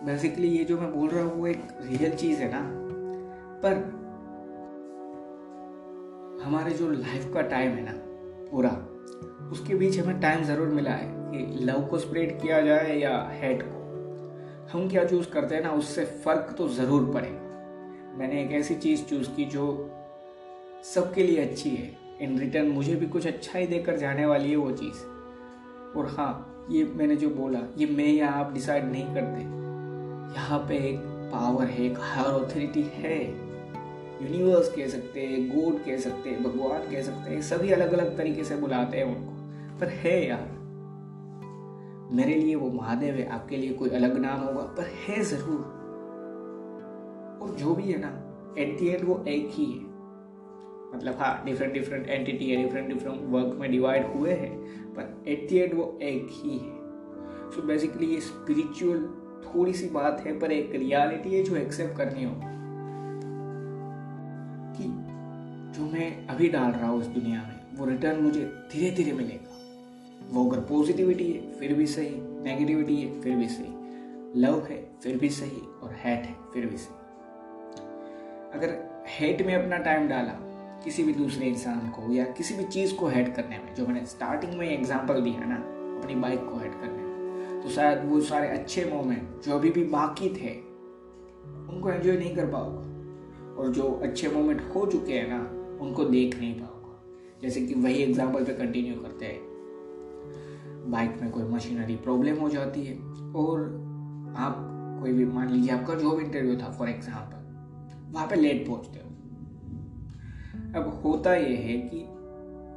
[0.06, 2.60] बेसिकली ये जो मैं बोल रहा हूँ, वो एक रियल चीज़ है ना।
[3.62, 3.76] पर
[6.44, 7.92] हमारे जो लाइफ का टाइम है ना,
[8.50, 8.70] पूरा,
[9.52, 13.62] उसके बीच हमें टाइम ज़रूर मिला है कि लव को स्प्रेड किया जाए या हेड
[13.62, 13.74] को।
[14.72, 17.44] हम क्या चूज़ करते हैं ना, उससे फ़र्क तो ज़रूर पड़ेगा
[18.18, 19.66] मैंने एक ऐसी चीज़ चूज़ की जो
[20.84, 24.56] सबके लिए अच्छी है। इन रिटर्न मुझे भी कुछ अच्छा ही देकर जाने वाली है
[24.56, 25.04] वो चीज़।
[25.98, 29.40] और हाँ ये मैंने जो बोला, ये मैं या आप डिसाइड नहीं करते।
[30.34, 30.98] यहाँ पे एक
[31.32, 33.46] पावर है, एक हायर ऑथोरिटी है।
[34.22, 38.16] यूनिवर्स कह सकते हैं गॉड कह सकते हैं, भगवान कह सकते हैं, सभी अलग अलग
[38.16, 39.32] तरीके से बुलाते हैं उनको।
[39.80, 40.48] पर है यार,
[42.12, 45.60] मेरे लिए वो महादेव है, आपके लिए कोई अलग नाम होगा, पर है ज़रूर।
[47.42, 48.08] और जो भी है ना
[48.58, 49.95] एट दी एंड वो एक ही है।
[50.94, 54.56] मतलब हाँ डिफरेंट डिफरेंट एंटिटी है डिफरेंट डिफरेंट वर्क में डिवाइड हुए हैं
[54.94, 56.74] पर एट दी एंड वो एक ही है।
[57.50, 59.02] सो so बेसिकली ये स्पिरिचुअल
[59.44, 62.54] थोड़ी सी बात है, पर एक रियलिटी है जो एक्सेप्ट करनी होगी
[64.76, 64.84] कि
[65.78, 69.52] जो मैं अभी डाल रहा हूँ इस दुनिया में, वो रिटर्न मुझे धीरे धीरे मिलेगा।
[70.30, 72.10] वो अगर पॉजिटिविटी है, फिर भी सही
[72.42, 76.76] नेगेटिविटी है, फिर भी सही। लव है, फिर भी सही, और हैट है, फिर भी
[76.76, 76.94] सही।
[78.58, 80.32] अगर हेट में अपना टाइम डाला
[80.84, 84.04] किसी भी दूसरे इंसान को या किसी भी चीज़ को हेट करने में, जो मैंने
[84.06, 85.56] स्टार्टिंग में एग्ज़ाम्पल दिया ना,
[85.98, 89.84] अपनी बाइक को हेट करने में तो शायद वो सारे अच्छे मोमेंट जो अभी भी
[89.90, 90.54] बाकी थे,
[91.68, 92.94] उनको एंजॉय नहीं कर पाओगे।
[93.54, 95.38] और जो अच्छे मोमेंट हो चुके हैं ना,
[95.80, 101.44] उनको देख नहीं पाओगे। जैसे कि वही एग्ज़ाम्पल पे कंटिन्यू करते हैं। बाइक में कोई
[101.44, 102.96] मशीनरी प्रॉब्लम हो जाती है,
[103.34, 103.62] और
[104.38, 104.62] आप
[105.00, 109.05] कोई भी, मान लीजिए आपका जॉब इंटरव्यू था फॉर एग्ज़ाम्पल वहाँ पे लेट पहुँचते हो।
[110.76, 111.98] अब होता ये है कि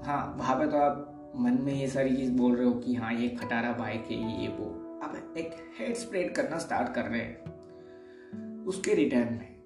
[0.07, 3.13] हाँ वहाँ पे तो आप मन में ये सारी चीज़ बोल रहे हो कि हाँ
[3.13, 4.65] ये खटारा बाइक है, ये वो।
[5.03, 9.59] आप एक हेड स्प्रेड करना स्टार्ट कर रहे हैं। उसके रिटर्न में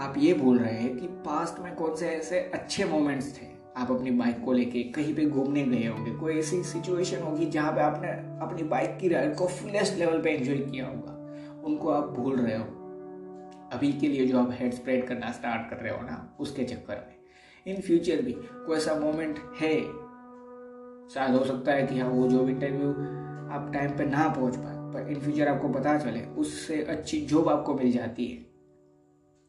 [0.00, 3.46] आप ये बोल रहे हैं कि पास्ट में कौन से ऐसे अच्छे मोमेंट्स थे?
[3.76, 7.72] आप अपनी बाइक को लेके कहीं पे घूमने गए होंगे, कोई ऐसी सिचुएशन होगी जहाँ
[7.72, 8.08] पे आपने
[8.46, 11.14] अपनी बाइक की राइड को फुलेस्ट लेवल पे एंजॉय किया होगा।
[11.64, 12.77] उनको आप भूल रहे हो।
[13.72, 16.96] अभी के लिए जो आप हेड स्प्रेड करना स्टार्ट कर रहे हो ना, उसके चक्कर
[16.96, 17.16] में।
[17.66, 19.74] इन फ्यूचर भी कोई ऐसा मोमेंट है?
[21.08, 22.90] शायद हो सकता है कि हाँ वो जो इंटरव्यू
[23.50, 27.48] आप टाइम पे ना पहुँच पाए, पर इन फ्यूचर आपको पता चले, उससे अच्छी जॉब
[27.48, 28.46] आपको मिल जाती है।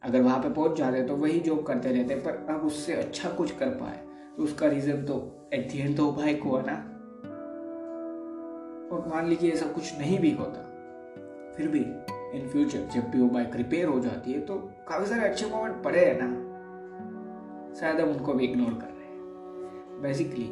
[0.02, 3.52] अगर वहाँ पे पहुँच जाते तो वही जॉब करते रहते पर अब उससे अच्छा कुछ
[3.52, 3.98] कर पाए
[4.38, 6.78] तो उसका रीजन तो एट तो भाई को, है ना?
[8.90, 10.62] और मान लीजिए ऐसा कुछ नहीं भी होता,
[11.58, 11.80] फिर भी
[12.34, 14.56] इन फ्यूचर जब भी वो बाइक रिपेयर हो जाती है तो
[14.88, 16.28] काफ़ी सारे अच्छे मोमेंट पड़े हैं ना।
[17.80, 20.48] शायद हम उनको भी इग्नोर कर रहे हैं। बेसिकली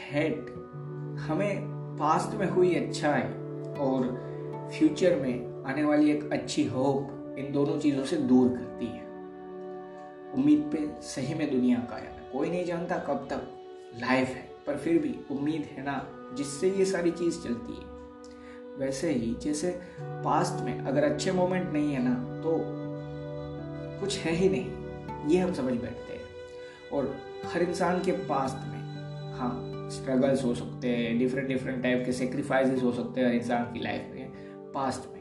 [0.00, 0.50] हेड
[1.20, 3.28] हमें पास्ट में हुई अच्छा है
[3.78, 4.06] और
[4.72, 9.04] फ्यूचर में आने वाली एक अच्छी होप इन दोनों चीज़ों से दूर करती है।
[10.34, 13.48] उम्मीद पे सही में दुनिया कायम है। कोई नहीं जानता कब तक
[14.00, 17.89] लाइफ है, पर फिर भी उम्मीद है ना, जिससे ये सारी चीज़ चलती है।
[18.78, 22.58] वैसे ही जैसे पास्ट में अगर अच्छे मोमेंट नहीं है ना तो
[24.00, 24.80] कुछ है ही नहीं।
[25.28, 26.20] ये हम समझ बैठते हैं।
[26.92, 28.80] और हर इंसान के पास्ट में
[29.34, 33.64] हाँ स्ट्रगल्स हो सकते हैं डिफरेंट डिफरेंट टाइप के सेक्रीफाइसेस हो सकते हैं हर इंसान
[33.64, 34.30] की लाइफ में
[34.72, 35.20] पास्ट में।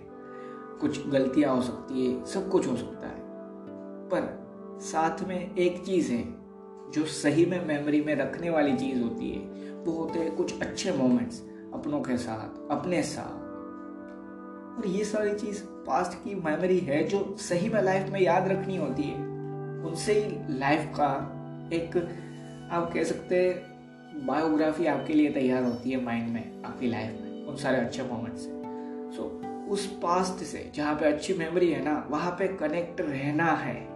[0.82, 3.20] कुछ गलतियाँ हो सकती है, सब कुछ हो सकता है।
[4.10, 4.50] पर
[4.82, 6.24] साथ में एक चीज़ है,
[6.92, 9.40] जो सही में मेमोरी में रखने वाली चीज़ होती है,
[9.74, 11.42] वो होते हैं कुछ अच्छे मोमेंट्स
[11.74, 13.39] अपनों के साथ, अपने साथ।
[14.78, 18.78] और ये सारी चीज़ पास्ट की मेमोरी है जो सही में लाइफ में याद रखनी
[18.78, 19.16] होती है।
[19.86, 21.10] उनसे ही लाइफ का
[21.74, 21.98] एक
[22.72, 27.46] आप कह सकते हैं बायोग्राफी आपके लिए तैयार होती है माइंड में आपकी लाइफ में
[27.46, 28.50] उन सारे अच्छे मोमेंट से।
[29.18, 33.52] सो so, उस पास्ट से जहाँ पे अच्छी मेमोरी है ना वहाँ पे कनेक्ट रहना
[33.52, 33.88] है।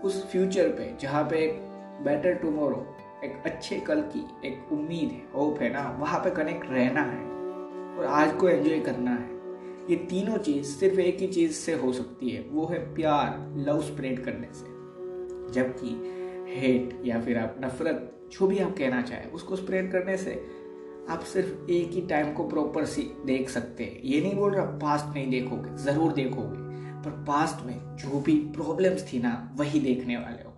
[0.00, 1.60] उस फ्यूचर पे जहाँ पे एक
[2.04, 6.66] बेटर टुमारो एक अच्छे कल की एक उम्मीद है होप है ना वहाँ पे कनेक्ट
[6.70, 7.24] रहना है।
[7.98, 9.29] और आज को एंजॉय करना है।
[9.90, 13.82] ये तीनों चीज़ सिर्फ़ एक ही चीज़ से हो सकती है, वो है प्यार लव
[13.82, 14.64] स्प्रेड करने से।
[15.52, 15.88] जबकि
[16.56, 20.44] हेट या फिर आप नफरत, जो भी आप कहना चाहें, उसको स्प्रेड करने से
[21.10, 24.64] आप सिर्फ़ एक ही टाइम को प्रॉपर सी देख सकते हैं। ये नहीं बोल रहा
[24.64, 26.58] पास्ट नहीं देखोगे, ज़रूर देखोगे,
[27.02, 30.54] पर पास्ट में जो भी प्रॉब्लम्स थी ना, वही देखने वाले हो।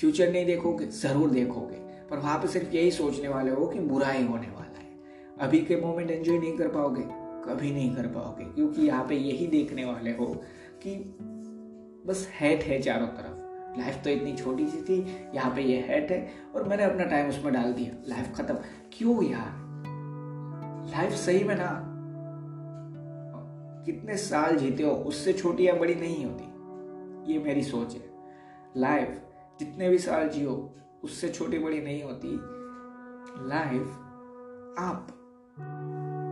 [0.00, 1.76] फ्यूचर नहीं देखोगे, ज़रूर देखोगे,
[2.10, 4.98] पर वहाँ पे सिर्फ़ यही सोचने वाले हो कि बुरा ही होने वाला है।
[5.40, 9.46] अभी के मोमेंट एंजॉय नहीं कर पाओगे। कभी नहीं कर पाओगे, क्योंकि यहाँ पे यही
[9.46, 10.26] देखने वाले हो
[10.82, 10.96] कि
[12.06, 14.98] बस हैट है चारों तरफ़। लाइफ तो इतनी छोटी सी थी,
[15.34, 18.54] यहाँ पे ये हैट है, और मैंने अपना टाइम उसमें डाल दिया। लाइफ खत्म।
[18.92, 19.52] क्यों यार?
[20.90, 21.70] लाइफ सही में ना,
[23.86, 28.02] कितने साल जीते हो, उससे छोटी या बड़ी नहीं होती। ये मेरी सोच है।
[28.76, 29.20] लाइफ
[29.60, 32.28] जितने भी साल जियो, उससे छोटी बड़ी नहीं होती।
[33.48, 33.86] लाइफ
[34.78, 35.06] आप।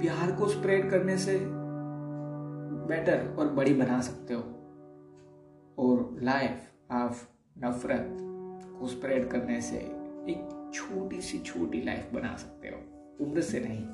[0.04, 1.40] प्यार को स्प्रेड करने से
[2.88, 4.40] बेटर और बड़ी बना सकते हो।
[5.78, 7.16] और लाइफ आप
[7.64, 8.18] नफरत
[8.80, 12.76] को स्प्रेड करने से एक छोटी सी छोटी लाइफ बना सकते हो।
[13.24, 13.84] उम्र से नहीं,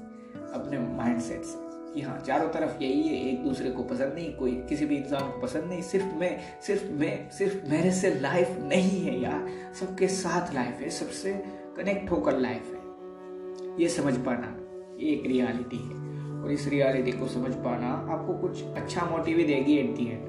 [0.53, 4.63] अपने माइंडसेट से। कि हाँ चारों तरफ़ यही है, एक दूसरे को पसंद नहीं, कोई
[4.69, 9.01] किसी भी इंसान को पसंद नहीं। सिर्फ़ मैं सिर्फ़ मैं, सिर्फ़ मेरे से लाइफ नहीं
[9.01, 11.45] है यार। सबके साथ लाइफ है, सबसे
[11.77, 12.81] कनेक्ट होकर लाइफ है।
[13.83, 14.57] ये समझ पाना
[15.01, 16.00] एक रियलिटी है।
[16.43, 20.29] और इस रियलिटी को समझ पाना आपको कुछ अच्छा मोटिव देगी एट दी एंड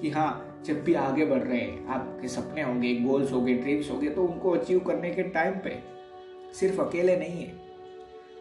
[0.00, 4.10] कि हाँ जब भी आगे बढ़ रहे हैं, आपके सपने होंगे गोल्स होंगे ड्रीम्स होंगे
[4.10, 5.78] तो उनको अचीव करने के टाइम पे
[6.54, 7.52] सिर्फ़ अकेले नहीं है।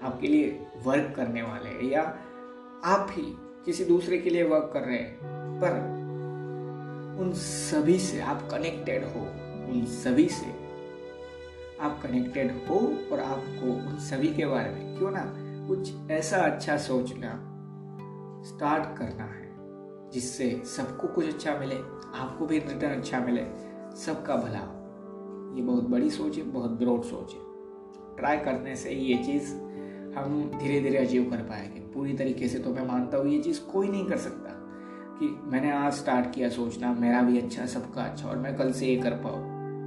[0.03, 2.01] आपके लिए वर्क करने वाले हैं, या
[2.85, 3.23] आप ही
[3.65, 5.17] किसी दूसरे के लिए वर्क कर रहे हैं,
[5.61, 9.21] पर उन सभी से आप कनेक्टेड हो,
[9.71, 10.45] उन सभी से
[11.81, 12.79] आप कनेक्टेड हो
[13.11, 15.21] और आपको उन सभी के बारे में, क्यों ना?
[15.67, 17.29] कुछ ऐसा अच्छा सोचना
[18.45, 19.51] स्टार्ट करना है,
[20.11, 21.75] जिससे सबको कुछ अच्छा मिले,
[22.15, 23.45] आपको भी रिटर्न अच्छा मिले,
[23.95, 27.41] सबका भला हो। ये बहुत बड़ी सोच है, बहुत ब्रॉड सोच है।
[28.17, 29.53] ट्राई करने से ये चीज़
[30.17, 33.61] हम धीरे धीरे अचीव कर पाएँगे। पूरी तरीके से तो मैं मानता हूँ ये चीज़
[33.61, 34.49] कोई नहीं कर सकता
[35.19, 38.85] कि मैंने आज स्टार्ट किया सोचना, मेरा भी अच्छा सबका अच्छा और मैं कल से
[38.85, 39.41] ये कर पाऊँ।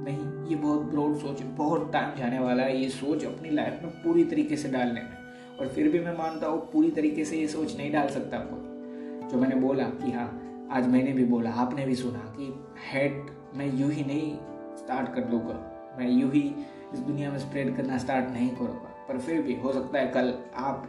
[0.05, 3.91] नहीं, ये बहुत ब्रॉड सोच बहुत टाइम जाने वाला है, ये सोच अपनी लाइफ में
[3.91, 5.16] पूरी तरीके से डालने में।
[5.59, 9.29] और फिर भी मैं मानता हूँ, पूरी तरीके से ये सोच नहीं डाल सकता कोई।
[9.29, 10.27] जो मैंने बोला कि हाँ
[10.71, 12.53] आज मैंने भी बोला, आपने भी सुना कि
[12.89, 14.33] हेड मैं यूँ ही नहीं
[14.77, 15.55] स्टार्ट कर दूँगा।
[15.99, 16.41] मैं यूँ ही
[16.93, 20.33] इस दुनिया में स्प्रेड करना स्टार्ट नहीं करूँगा। पर फिर भी हो सकता है कल
[20.55, 20.87] आप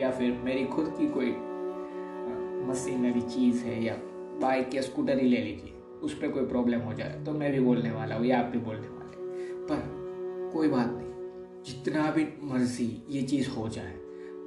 [0.00, 1.30] या फिर मेरी खुद की कोई
[2.66, 3.94] मशीनरी चीज़ है या
[4.40, 7.60] बाइक या स्कूटर ही ले लीजिए, उस पर कोई प्रॉब्लम हो जाए तो मैं भी
[7.60, 8.98] बोलने वाला हूँ या आप भी बोलने वाले।
[9.66, 11.08] पर कोई बात नहीं,
[11.64, 13.94] जितना भी मर्ज़ी ये चीज़ हो जाए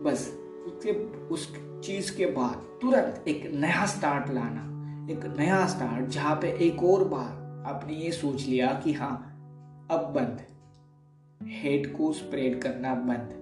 [0.04, 0.92] बस, उसके,
[1.28, 4.70] उस चीज़ के बाद तुरंत एक नया स्टार्ट लाना।
[5.12, 9.30] एक नया स्टार्ट जहाँ पे एक और बार आपने ये सोच लिया कि हाँ
[9.92, 10.42] अब बंद।
[11.44, 13.40] हेड को स्प्रेड करना बंद।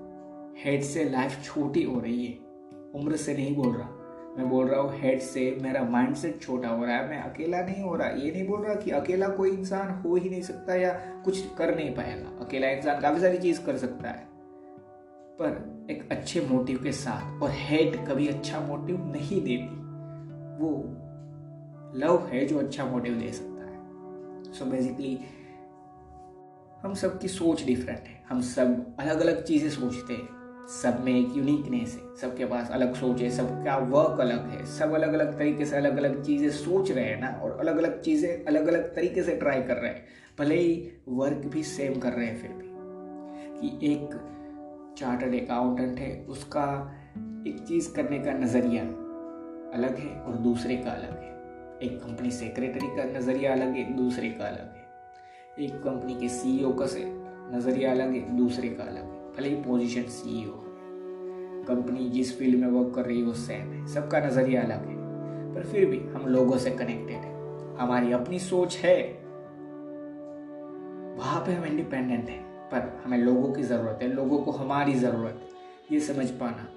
[0.66, 2.34] हेड से लाइफ छोटी हो रही है।
[2.96, 3.90] उम्र से नहीं बोल रहा।
[4.38, 7.62] मैं बोल रहा हूँ हेड से मेरा माइंड सेट छोटा हो रहा है। मैं अकेला
[7.62, 10.76] नहीं हो रहा। ये नहीं बोल रहा कि अकेला कोई इंसान हो ही नहीं सकता
[10.76, 10.90] या
[11.26, 14.31] कुछ कर नहीं पाएगा। अकेला इंसान काफ़ी सारी चीज़ कर सकता है।
[15.42, 19.82] पर एक अच्छे मोटिव के साथ और हेड कभी अच्छा मोटिव नहीं देती,
[20.64, 20.98] वो
[21.96, 25.20] लव है जो अच्छा मोटिव दे सकता है। सो so बेसिकली
[26.84, 31.38] हम सबकी सोच डिफरेंट है। हम सब अलग अलग चीज़ें सोचते हैं। सब में एक
[31.38, 35.66] यूनिकनेस है। सबके पास अलग सोच है। सबका वर्क अलग है। सब अलग अलग तरीके
[35.66, 39.24] से अलग अलग चीज़ें सोच रहे हैं ना और अलग अलग चीज़ें अलग अलग तरीके
[39.24, 40.06] से ट्राई कर रहे हैं।
[40.40, 42.72] भले ही वर्क भी सेम कर रहे हैं फिर भी।
[43.60, 44.10] कि एक
[44.98, 46.94] चार्टर्ड अकाउंटेंट है, उसका
[47.48, 48.84] एक चीज़ करने का नज़रिया
[49.78, 51.32] अलग है और दूसरे का अलग है।
[51.84, 54.82] एक कंपनी सेक्रेटरी का नज़रिया अलग है, दूसरे का अलग है।
[55.60, 57.04] एक कंपनी के सीईओ का से
[57.56, 60.72] नज़रिया अलग है, दूसरे का अलग है। भले ही पोजीशन सीईओ है।
[61.64, 65.02] कंपनी जिस फ़ील्ड में वर्क कर रही है, वो सेम है। सबका नज़रिया अलग है।
[65.56, 67.32] पर फिर भी हम लोगों से कनेक्टेड है।
[67.78, 69.04] हमारी अपनी सोच है।
[71.18, 75.40] वहाँ पे हम इंडिपेंडेंट हैं। पर हमें लोगों की ज़रूरत है, लोगों को हमारी ज़रूरत
[75.42, 75.50] है,
[75.92, 76.68] ये समझ पाना।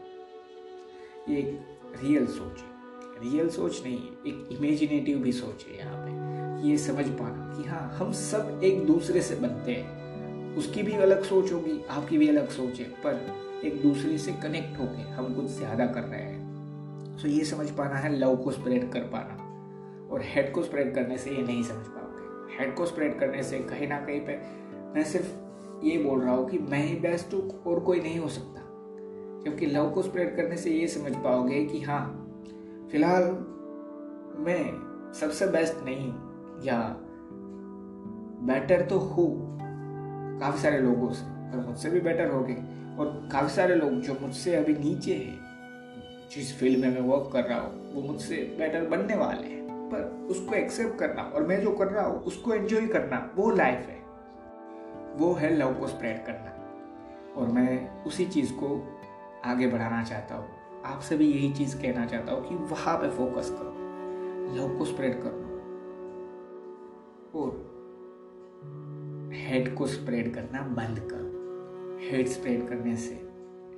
[1.28, 2.72] ये एक रियल सोच है।
[3.20, 7.88] रियल सोच नहीं एक इमेजिनेटिव भी सोच है यहाँ पे। ये समझ पाना कि हाँ
[7.98, 12.48] हम सब एक दूसरे से बनते हैं। उसकी भी अलग सोच होगी, आपकी भी अलग
[12.48, 17.28] सोच है, पर एक दूसरे से कनेक्ट होके हम कुछ ज़्यादा कर रहे हैं। सो
[17.28, 19.42] ये समझ पाना है लव को स्प्रेड कर पाना।
[20.12, 23.58] और हेड को स्प्रेड करने से ये नहीं समझ पाओगे। हेड को स्प्रेड करने से
[23.58, 24.36] कहीं ना कहीं पे,
[24.94, 25.43] मैं सिर्फ़
[25.84, 28.60] ये बोल रहा हूँ कि मैं ही बेस्ट हूँ, और कोई नहीं हो सकता।
[29.44, 32.04] जबकि लव को स्प्रेड करने से ये समझ पाओगे कि हाँ
[32.92, 33.24] फ़िलहाल
[34.38, 36.12] मैं सबसे बेस्ट नहीं
[36.66, 36.78] या
[38.46, 39.58] बेटर तो हूँ
[40.40, 42.54] काफ़ी सारे लोगों से, पर मुझसे भी बेटर हो गए
[42.98, 47.44] और काफ़ी सारे लोग जो मुझसे अभी नीचे हैं, जिस फ़ील्ड में मैं वर्क कर
[47.44, 51.70] रहा हूँ, वो मुझसे बेटर बनने वाले हैं। पर उसको एक्सेप्ट करना, और मैं जो
[51.70, 54.03] कर रहा हूँ, उसको एंजॉय करना, वो लाइफ है।
[55.14, 56.50] वो है लव को स्प्रेड करना।
[57.40, 58.98] और मैं उसी चीज़ को
[59.44, 60.48] आगे बढ़ाना चाहता हूँ।
[60.84, 63.74] आपसे भी यही चीज़ कहना चाहता हूँ कि वहाँ पे फोकस करो।
[64.56, 65.44] लव को स्प्रेड करो।
[67.40, 67.74] और
[69.34, 71.34] हेड को स्प्रेड करना बंद करो।
[72.10, 73.14] हेड स्प्रेड करने से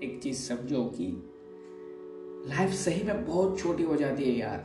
[0.03, 1.33] एक चीज़ समझो कि
[2.49, 4.61] लाइफ सही में बहुत छोटी हो जाती है यार।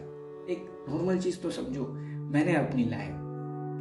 [0.49, 1.85] एक नॉर्मल चीज़ तो समझो।
[2.31, 3.20] मैंने अपनी लाइफ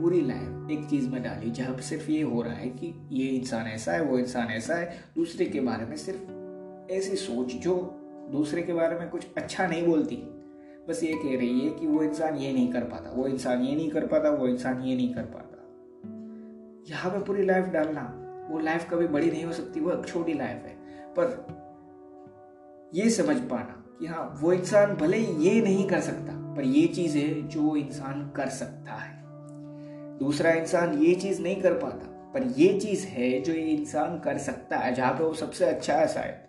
[0.01, 3.27] पूरी लाइफ एक चीज़ में डाली, जहाँ पर सिर्फ़ ये हो रहा है कि ये
[3.27, 6.21] इंसान ऐसा है, वो इंसान ऐसा है, दूसरे के बारे में सिर्फ़
[6.93, 7.75] ऐसी सोच जो
[8.33, 10.17] दूसरे के बारे में कुछ अच्छा नहीं बोलती।
[10.89, 13.77] बस ये कह रही है कि वो इंसान ये नहीं कर पाता, वो इंसान ये
[13.77, 15.47] नहीं कर पाता, वो इंसान ये नहीं कर पाता।
[16.89, 20.33] यहाँ पे पूरी लाइफ डालना, वो लाइफ कभी बड़ी नहीं हो सकती, वो एक छोटी
[20.33, 20.79] लाइफ है।
[21.19, 21.47] पर
[22.95, 27.19] ये समझ पाना कि हाँ वो इंसान भले ये नहीं कर सकता, पर ये चीज़
[27.19, 29.20] है जो इंसान कर सकता है।
[30.21, 34.39] दूसरा इंसान ये चीज़ नहीं कर पाता, पर ये चीज़ है जो ये इंसान कर
[34.39, 36.49] सकता है, जहाँ पे वो सबसे अच्छा है शायद।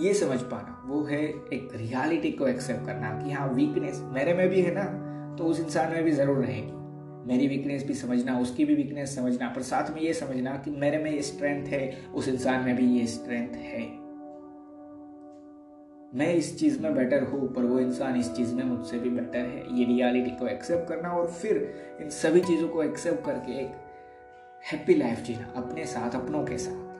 [0.00, 4.48] ये समझ पाना, वो है एक रियलिटी को एक्सेप्ट करना कि हाँ वीकनेस मेरे में
[4.48, 4.84] भी है ना
[5.38, 6.72] तो उस इंसान में भी ज़रूर रहेगी।
[7.28, 10.98] मेरी वीकनेस भी समझना, उसकी भी वीकनेस समझना, पर साथ में ये समझना कि मेरे
[10.98, 14.03] में ये स्ट्रेंथ है, उस इंसान में भी ये स्ट्रेंथ है।
[16.14, 19.38] मैं इस चीज़ में बेटर हूँ, पर वो इंसान इस चीज़ में मुझसे भी बेटर
[19.38, 23.68] है। ये रियलिटी को एक्सेप्ट करना और फिर इन सभी चीज़ों को एक्सेप्ट करके एक
[24.72, 26.94] हैप्पी लाइफ जीना, अपने साथ, अपनों के साथ।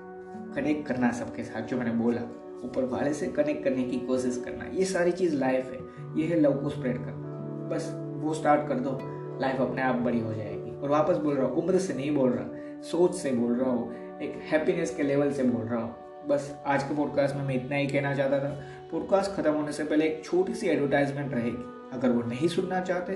[0.54, 2.20] कनेक्ट करना सबके साथ, जो मैंने बोला।
[2.64, 5.78] ऊपर वाले से कनेक्ट करने की कोशिश करना। ये सारी चीज़ लाइफ है।
[6.20, 7.34] ये है लव को स्प्रेड करना।
[7.74, 7.92] बस
[8.24, 8.98] वो स्टार्ट कर दो।
[9.40, 12.30] लाइफ अपने आप बड़ी हो जाएगी। और वापस बोल रहा हूँ, उम्र से नहीं बोल
[12.30, 15.94] रहा। सोच से बोल रहा हूँ। एक हैप्पीनेस के लेवल से बोल रहा हूँ।
[16.28, 19.84] बस आज के पॉडकास्ट में मैं इतना ही कहना चाहता था। पॉडकास्ट खत्म होने से
[19.84, 23.14] पहले एक छोटी सी एडवर्टाइजमेंट रहेगी। अगर वो नहीं सुनना चाहते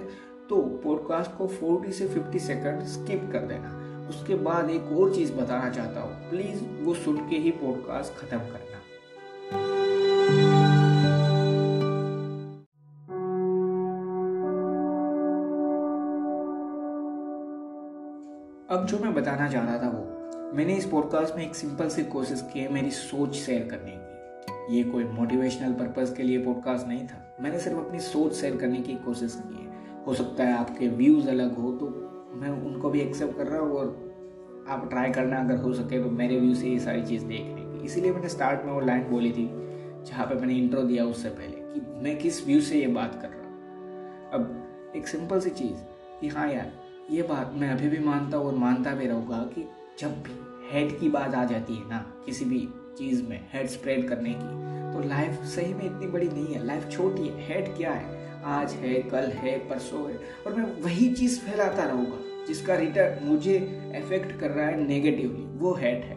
[0.48, 3.74] तो पॉडकास्ट को 40 से 50 सेकंड स्किप कर देना।
[4.08, 8.38] उसके बाद एक और चीज़ बताना चाहता हूँ। प्लीज़ वो सुन के ही पॉडकास्ट खत्म
[8.38, 8.76] करना।
[18.70, 22.04] अब जो मैं बताना चाह रहा था वो, मैंने इस पॉडकास्ट में एक सिंपल सी
[22.04, 24.17] कोशिश की है मेरी सोच शेयर करने की।
[24.70, 28.78] ये कोई मोटिवेशनल पर्पज के लिए पॉडकास्ट नहीं था। मैंने सिर्फ़ अपनी सोच शेयर करने
[28.78, 31.86] की कोशिश की है। हो सकता है आपके व्यूज़ अलग हो तो
[32.34, 36.10] मैं उनको भी एक्सेप्ट कर रहा हूँ और आप ट्राई करना अगर हो सके तो
[36.10, 39.30] मेरे व्यू से ये सारी चीज़ देखने की इसीलिए मैंने स्टार्ट में वो लाइन बोली
[39.32, 39.48] थी,
[40.04, 43.28] जहाँ पे मैंने इंट्रो दिया उससे पहले कि मैं किस व्यू से ये बात कर
[43.28, 45.78] रहा हूँ। अब एक सिंपल सी चीज़
[46.20, 46.72] कि हाँ यार,
[47.10, 50.38] ये बात मैं अभी भी मानता हूँ और मानता भी रहूँगा कि जब भी
[50.72, 52.68] हेड की बात आ जाती है ना, किसी भी
[52.98, 54.58] चीज़ में हेड स्प्रेड करने की।
[54.92, 58.42] तो लाइफ सही में इतनी बड़ी नहीं है लाइफ छोटी है। हेड क्या है?
[58.44, 63.56] आज है, कल है, परसों है। और मैं वही चीज़ फैलाता रहूँगा, जिसका रिटर्न मुझे
[63.96, 66.16] इफ़ेक्ट कर रहा है नेगेटिवली वो हेड है।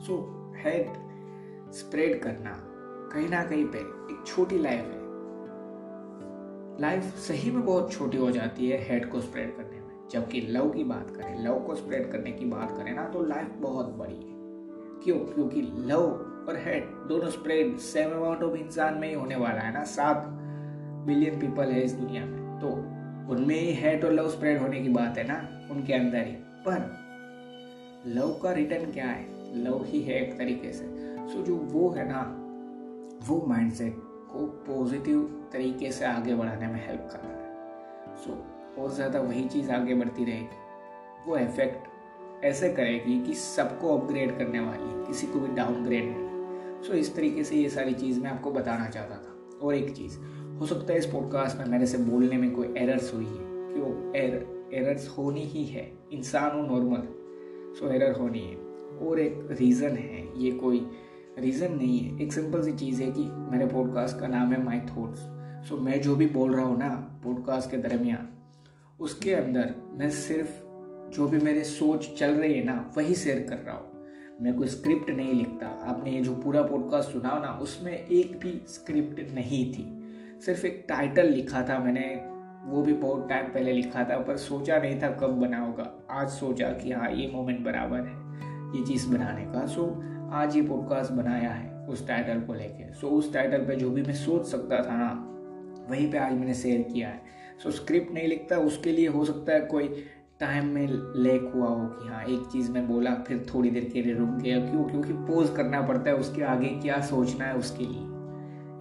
[0.00, 0.14] सो
[0.56, 0.86] हेड
[1.72, 2.52] स्प्रेड करना
[3.12, 5.02] कहीं ना कहीं पे एक छोटी लाइफ है।
[6.80, 10.70] लाइफ सही में बहुत छोटी हो जाती है हेड को स्प्रेड करने में। जबकि लव
[10.70, 14.26] की बात करें, लव को स्प्रेड करने की बात करें ना तो लाइफ बहुत बड़ी
[14.26, 14.31] है।
[15.04, 15.18] क्यों?
[15.18, 16.02] क्योंकि लव
[16.48, 19.84] और हेड दोनों स्प्रेड सेम अमाउंट ऑफ़ इंसान में ही होने वाला है ना?
[19.84, 20.24] सात
[21.06, 22.68] बिलियन पीपल है इस दुनिया में। तो
[23.32, 25.68] उनमें ही हेड और लव स्प्रेड होने की बात है ना?
[25.70, 26.32] उनके अंदर ही।
[26.66, 27.02] पर
[28.06, 29.26] लव का रिटर्न क्या है?
[29.64, 30.84] लव ही है एक तरीके से।
[31.28, 32.38] सो जो वो है ना,
[33.28, 33.94] वो माइंडसेट
[34.32, 37.52] को पॉजिटिव तरीके से आगे बढ़ाने में हेल्प कर रहा है।
[38.16, 38.46] सो
[38.82, 41.91] और ज़्यादा वही चीज़ आगे बढ़ती रहेगी। वो इफ़ेक्ट
[42.44, 47.44] ऐसे करेगी कि सबको अपग्रेड करने वाली, किसी को भी डाउनग्रेड नहीं। सो इस तरीके
[47.44, 50.18] से ये सारी चीज़ मैं आपको बताना चाहता था। और एक चीज़,
[50.58, 54.16] हो सकता है इस पॉडकास्ट में मेरे से बोलने में कोई एरर्स हुई है क्यों
[54.16, 54.34] एर
[54.74, 57.02] एरर्स होनी ही है। इंसान हो नॉर्मल
[57.74, 58.56] सो एरर होनी है।
[59.08, 60.86] और एक रीज़न है, ये कोई
[61.38, 64.80] रीज़न नहीं है। एक सिंपल सी चीज़ है कि मेरे पॉडकास्ट का नाम है माई
[64.80, 65.20] थॉट्स
[65.68, 66.88] सो मैं जो भी बोल रहा हूँ ना
[67.24, 68.28] पॉडकास्ट के दरमियान,
[69.00, 70.61] उसके अंदर मैं सिर्फ़
[71.12, 74.06] जो भी मेरे सोच चल रही है ना, वही शेयर कर रहा हूँ।
[74.40, 78.62] मैं कोई स्क्रिप्ट नहीं लिखता। आपने ये जो पूरा पॉडकास्ट सुना ना, उसमें एक भी
[78.68, 79.84] स्क्रिप्ट नहीं थी।
[80.46, 82.32] सिर्फ़ एक टाइटल लिखा था मैंने।
[82.64, 86.28] वो भी बहुत टाइम पहले लिखा था, पर सोचा नहीं था कब बना होगा। आज
[86.28, 89.86] सोचा कि हाँ ये मोमेंट बराबर है, ये चीज़ बनाने का। सो
[90.32, 94.02] आज ये पॉडकास्ट बनाया है उस टाइटल को लेके। सो उस टाइटल पे जो भी
[94.02, 95.10] मैं सोच सकता था ना,
[95.90, 97.22] वहीं पे आज मैंने शेयर किया है।
[97.62, 100.04] सो स्क्रिप्ट नहीं लिखता, उसके लिए हो सकता है कोई
[100.42, 104.02] टाइम में लेक हुआ हो कि हाँ एक चीज़ मैं बोला, फिर थोड़ी देर के
[104.02, 104.84] लिए रुक गया, क्यों?
[104.84, 108.08] क्योंकि पोज करना पड़ता है, उसके आगे क्या सोचना है उसके लिए।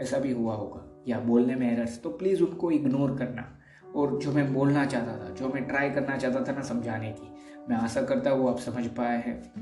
[0.02, 3.58] ऐसा भी हुआ होगा। या बोलने में एरर्स तो प्लीज़ उनको इग्नोर करना।
[3.96, 7.36] और जो मैं बोलना चाहता था, जो मैं ट्राई करना चाहता था ना समझाने की,
[7.70, 9.54] मैं आशा करता हूँ आप समझ पाए हैं।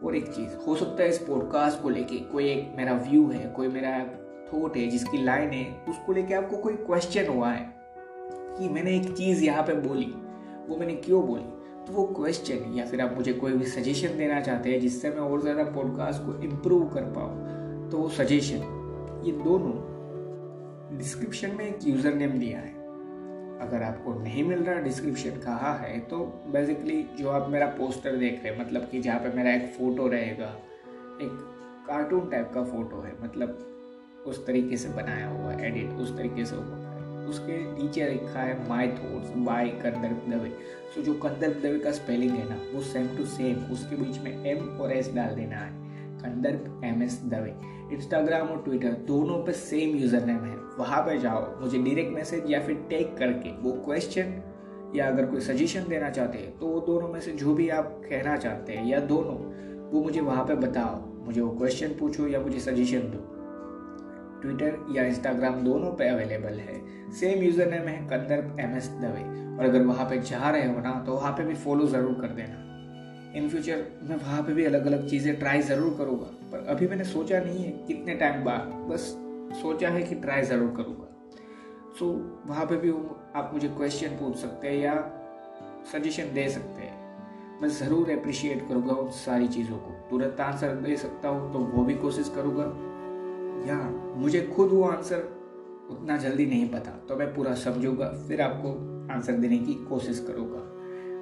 [0.00, 3.50] और एक चीज़, हो सकता है इस पॉडकास्ट को लेके कोई एक मेरा व्यू है,
[3.50, 4.06] कोई मेरा
[4.52, 7.74] थॉट है, जिसकी लाइन है, उसको लेके आपको कोई क्वेश्चन हुआ है
[8.30, 10.14] कि मैंने एक चीज़ यहाँ पे बोली।
[10.68, 11.42] वो मैंने क्यों बोली?
[11.86, 15.18] तो वो क्वेश्चन या फिर आप मुझे कोई भी सजेशन देना चाहते हैं जिससे मैं
[15.18, 21.86] और ज़्यादा पॉडकास्ट को इम्प्रूव कर पाऊँ तो वो सजेशन ये दोनों डिस्क्रिप्शन में एक
[21.86, 22.74] यूज़र नेम दिया है।
[23.58, 28.42] अगर आपको नहीं मिल रहा डिस्क्रिप्शन कहा है तो बेसिकली जो आप मेरा पोस्टर देख
[28.44, 30.46] रहे हैं मतलब कि जहाँ पे मेरा एक फ़ोटो रहेगा,
[31.22, 31.38] एक
[31.88, 33.58] कार्टून टाइप का फ़ोटो है मतलब
[34.26, 36.85] उस तरीके से बनाया हुआ एडिट उस तरीके से हुआ
[37.28, 40.50] उसके नीचे लिखा है my thoughts by Kandarp Dave
[40.94, 44.44] so जो कंदर्प दवे का स्पेलिंग है ना, वो सेम टू सेम उसके बीच में
[44.46, 45.70] एम और एस डाल देना है।
[46.16, 47.54] Kandarp M S Dave
[47.94, 52.50] Instagram और ट्विटर दोनों पे सेम यूज़र नेम है। वहाँ पे जाओ, मुझे डायरेक्ट मैसेज
[52.50, 54.42] या फिर टैग करके वो क्वेश्चन
[54.96, 58.00] या अगर कोई सजेशन देना चाहते हैं तो वो दोनों में से जो भी आप
[58.04, 59.36] कहना चाहते हैं या दोनों,
[59.90, 63.18] वो मुझे वहाँ पे बताओ। मुझे वो क्वेश्चन पूछो या मुझे सजेशन दो।
[64.42, 66.80] ट्विटर या इंस्टाग्राम दोनों पे अवेलेबल है।
[67.12, 69.24] सेम यूज़र नेम है कंदर्प एम एस दवे
[69.56, 72.34] और अगर वहाँ पे जा रहे हो ना तो वहाँ पे भी फॉलो ज़रूर कर
[72.36, 72.62] देना।
[73.34, 77.04] इन फ्यूचर मैं वहाँ पे भी अलग अलग चीज़ें ट्राई ज़रूर करूँगा। पर अभी मैंने
[77.06, 79.00] सोचा नहीं है कितने टाइम बाद, बस
[79.54, 81.04] सोचा है कि ट्राई ज़रूर करूँगा।
[81.98, 82.06] सो
[82.46, 82.90] वहाँ पे भी
[83.36, 84.94] आप मुझे क्वेश्चन पूछ सकते हैं या
[85.92, 90.96] सजेशन दे सकते हैं। मैं ज़रूर अप्रिशिएट करूँगा उन सारी चीज़ों को। तुरंत आंसर दे
[90.96, 92.64] सकता हूँ तो वो भी कोशिश करूँगा।
[93.66, 93.78] या
[94.16, 95.28] मुझे खुद वो आंसर
[95.90, 98.70] उतना जल्दी नहीं पता तो मैं पूरा समझूँगा, फिर आपको
[99.14, 100.62] आंसर देने की कोशिश करूँगा।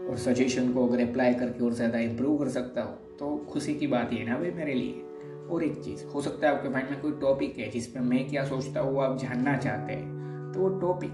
[0.04, 3.86] और सजेशन को अगर अप्लाई करके और ज़्यादा इम्प्रूव कर सकता हूँ तो खुशी की
[3.86, 5.02] बात ये ना भाई मेरे लिए।
[5.44, 8.44] और एक चीज़, हो सकता है आपके माइंड में कोई टॉपिक है जिसमें मैं क्या
[8.44, 11.10] सोचता हूँ, वो आप जानना चाहते हैं तो वो टॉपिक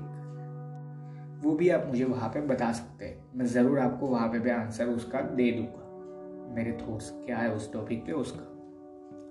[1.45, 4.51] वो भी आप मुझे वहाँ पे बता सकते हैं। मैं ज़रूर आपको वहाँ पे भी
[4.51, 8.47] आंसर उसका दे दूँगा। मेरे थॉट्स क्या है उस टॉपिक पे उसका?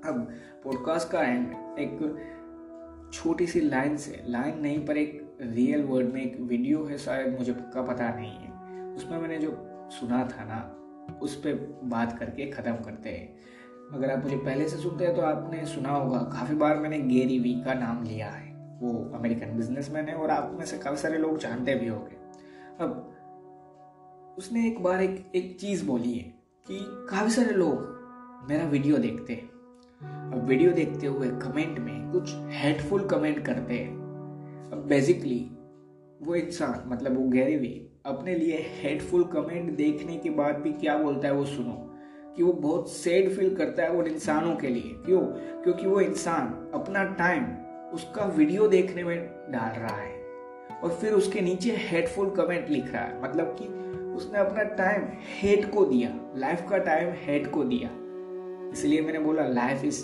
[0.06, 0.28] अब
[0.64, 6.22] पॉडकास्ट का एंड एक छोटी सी लाइन से लाइन नहीं, पर एक रियल वर्ड में
[6.22, 9.52] एक वीडियो है शायद, मुझे पक्का पता नहीं है। उसमें मैंने जो
[9.92, 10.60] सुना था ना,
[11.22, 13.38] उस पर बात करके ख़त्म करते हैं।
[13.94, 17.40] अगर आप मुझे पहले से सुनते हैं तो आपने सुना होगा, काफ़ी बार मैंने गेरी
[17.40, 18.48] वी का नाम लिया है।
[18.82, 22.18] वो अमेरिकन बिजनेसमैन है और आप में से काफ़ी सारे लोग जानते भी होंगे।
[22.80, 26.34] अब उसने एक बार एक एक चीज़ बोली है
[26.66, 26.80] कि
[27.10, 29.59] काफ़ी सारे लोग मेरा वीडियो देखते हैं।
[30.04, 33.94] अब वीडियो देखते हुए कमेंट में कुछ हेटफुल कमेंट करते हैं।
[34.72, 35.52] अब बेसिकली
[36.22, 40.98] वो इंसान मतलब वो गैरी वी अपने लिए हेडफुल कमेंट देखने के बाद भी क्या
[40.98, 41.86] बोलता है वो सुनो।
[42.38, 45.22] कि वो बहुत सैड फील करता है उन इंसानों के लिए। क्यों?
[45.64, 47.44] क्योंकि वो इंसान अपना टाइम
[47.94, 50.24] उसका वीडियो देखने में डाल रहा है।
[50.84, 53.66] और फिर उसके नीचे हेडफुल कमेंट लिख रहा है। मतलब कि
[54.00, 55.02] उसने अपना टाइम
[55.42, 57.99] हेड को दिया। लाइफ का टाइम हेड को दिया।
[58.72, 60.04] इसलिए मैंने बोला life is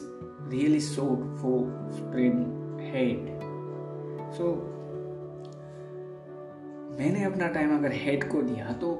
[0.49, 1.59] really sought for
[1.93, 2.41] spreading
[2.89, 3.29] hate.
[4.37, 4.49] So,
[6.99, 8.91] मैंने अपना टाइम अगर हेट को दिया तो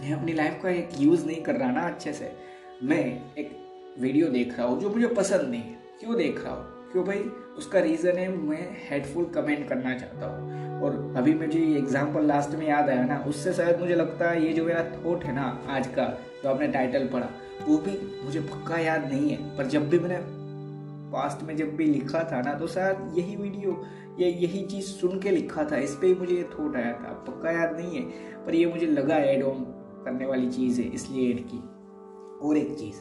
[0.00, 2.30] मैं अपनी लाइफ का एक यूज़ नहीं कर रहा ना अच्छे से।
[2.82, 3.04] मैं
[3.38, 3.50] एक
[4.00, 6.90] वीडियो देख रहा हूँ जो मुझे पसंद नहीं है। क्यों देख रहा हूँ?
[6.92, 7.18] क्यों भाई?
[7.58, 12.54] उसका रीज़न है, मैं हेडफुल कमेंट करना चाहता हूँ। और अभी मुझे ये एग्ज़ाम्पल लास्ट
[12.54, 15.46] में याद आया ना, उससे शायद मुझे लगता है ये जो मेरा थॉट है ना
[15.68, 16.04] आज का,
[16.42, 17.28] जो आपने टाइटल पढ़ा
[17.64, 20.46] वो भी मुझे पक्का याद नहीं है, पर जब भी मैंने
[21.12, 23.84] पास्ट में जब भी लिखा था ना तो शायद यही वीडियो
[24.20, 27.24] या यही चीज़ सुन के लिखा था। इस पर ही मुझे ये थॉट आया था।
[27.28, 28.02] पक्का याद नहीं है,
[28.46, 29.64] पर ये मुझे लगा एड ऑन
[30.04, 31.58] करने वाली चीज़ है, इसलिए ऐड की।
[32.48, 32.96] और एक चीज़,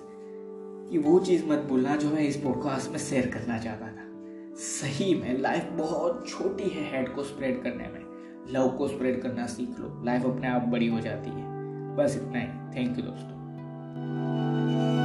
[0.91, 4.05] कि वो चीज़ मत भूलना जो मैं इस पॉडकास्ट में शेयर करना चाहता था।
[4.55, 8.05] सही में लाइफ बहुत छोटी है हेड को स्प्रेड करने में।
[8.51, 11.45] लव को स्प्रेड करना सीख लो। लाइफ अपने आप बड़ी हो जाती है।
[11.95, 13.34] बस इतना ही। थैंक यू दोस्तों।
[13.95, 14.09] Thank
[14.71, 15.04] you.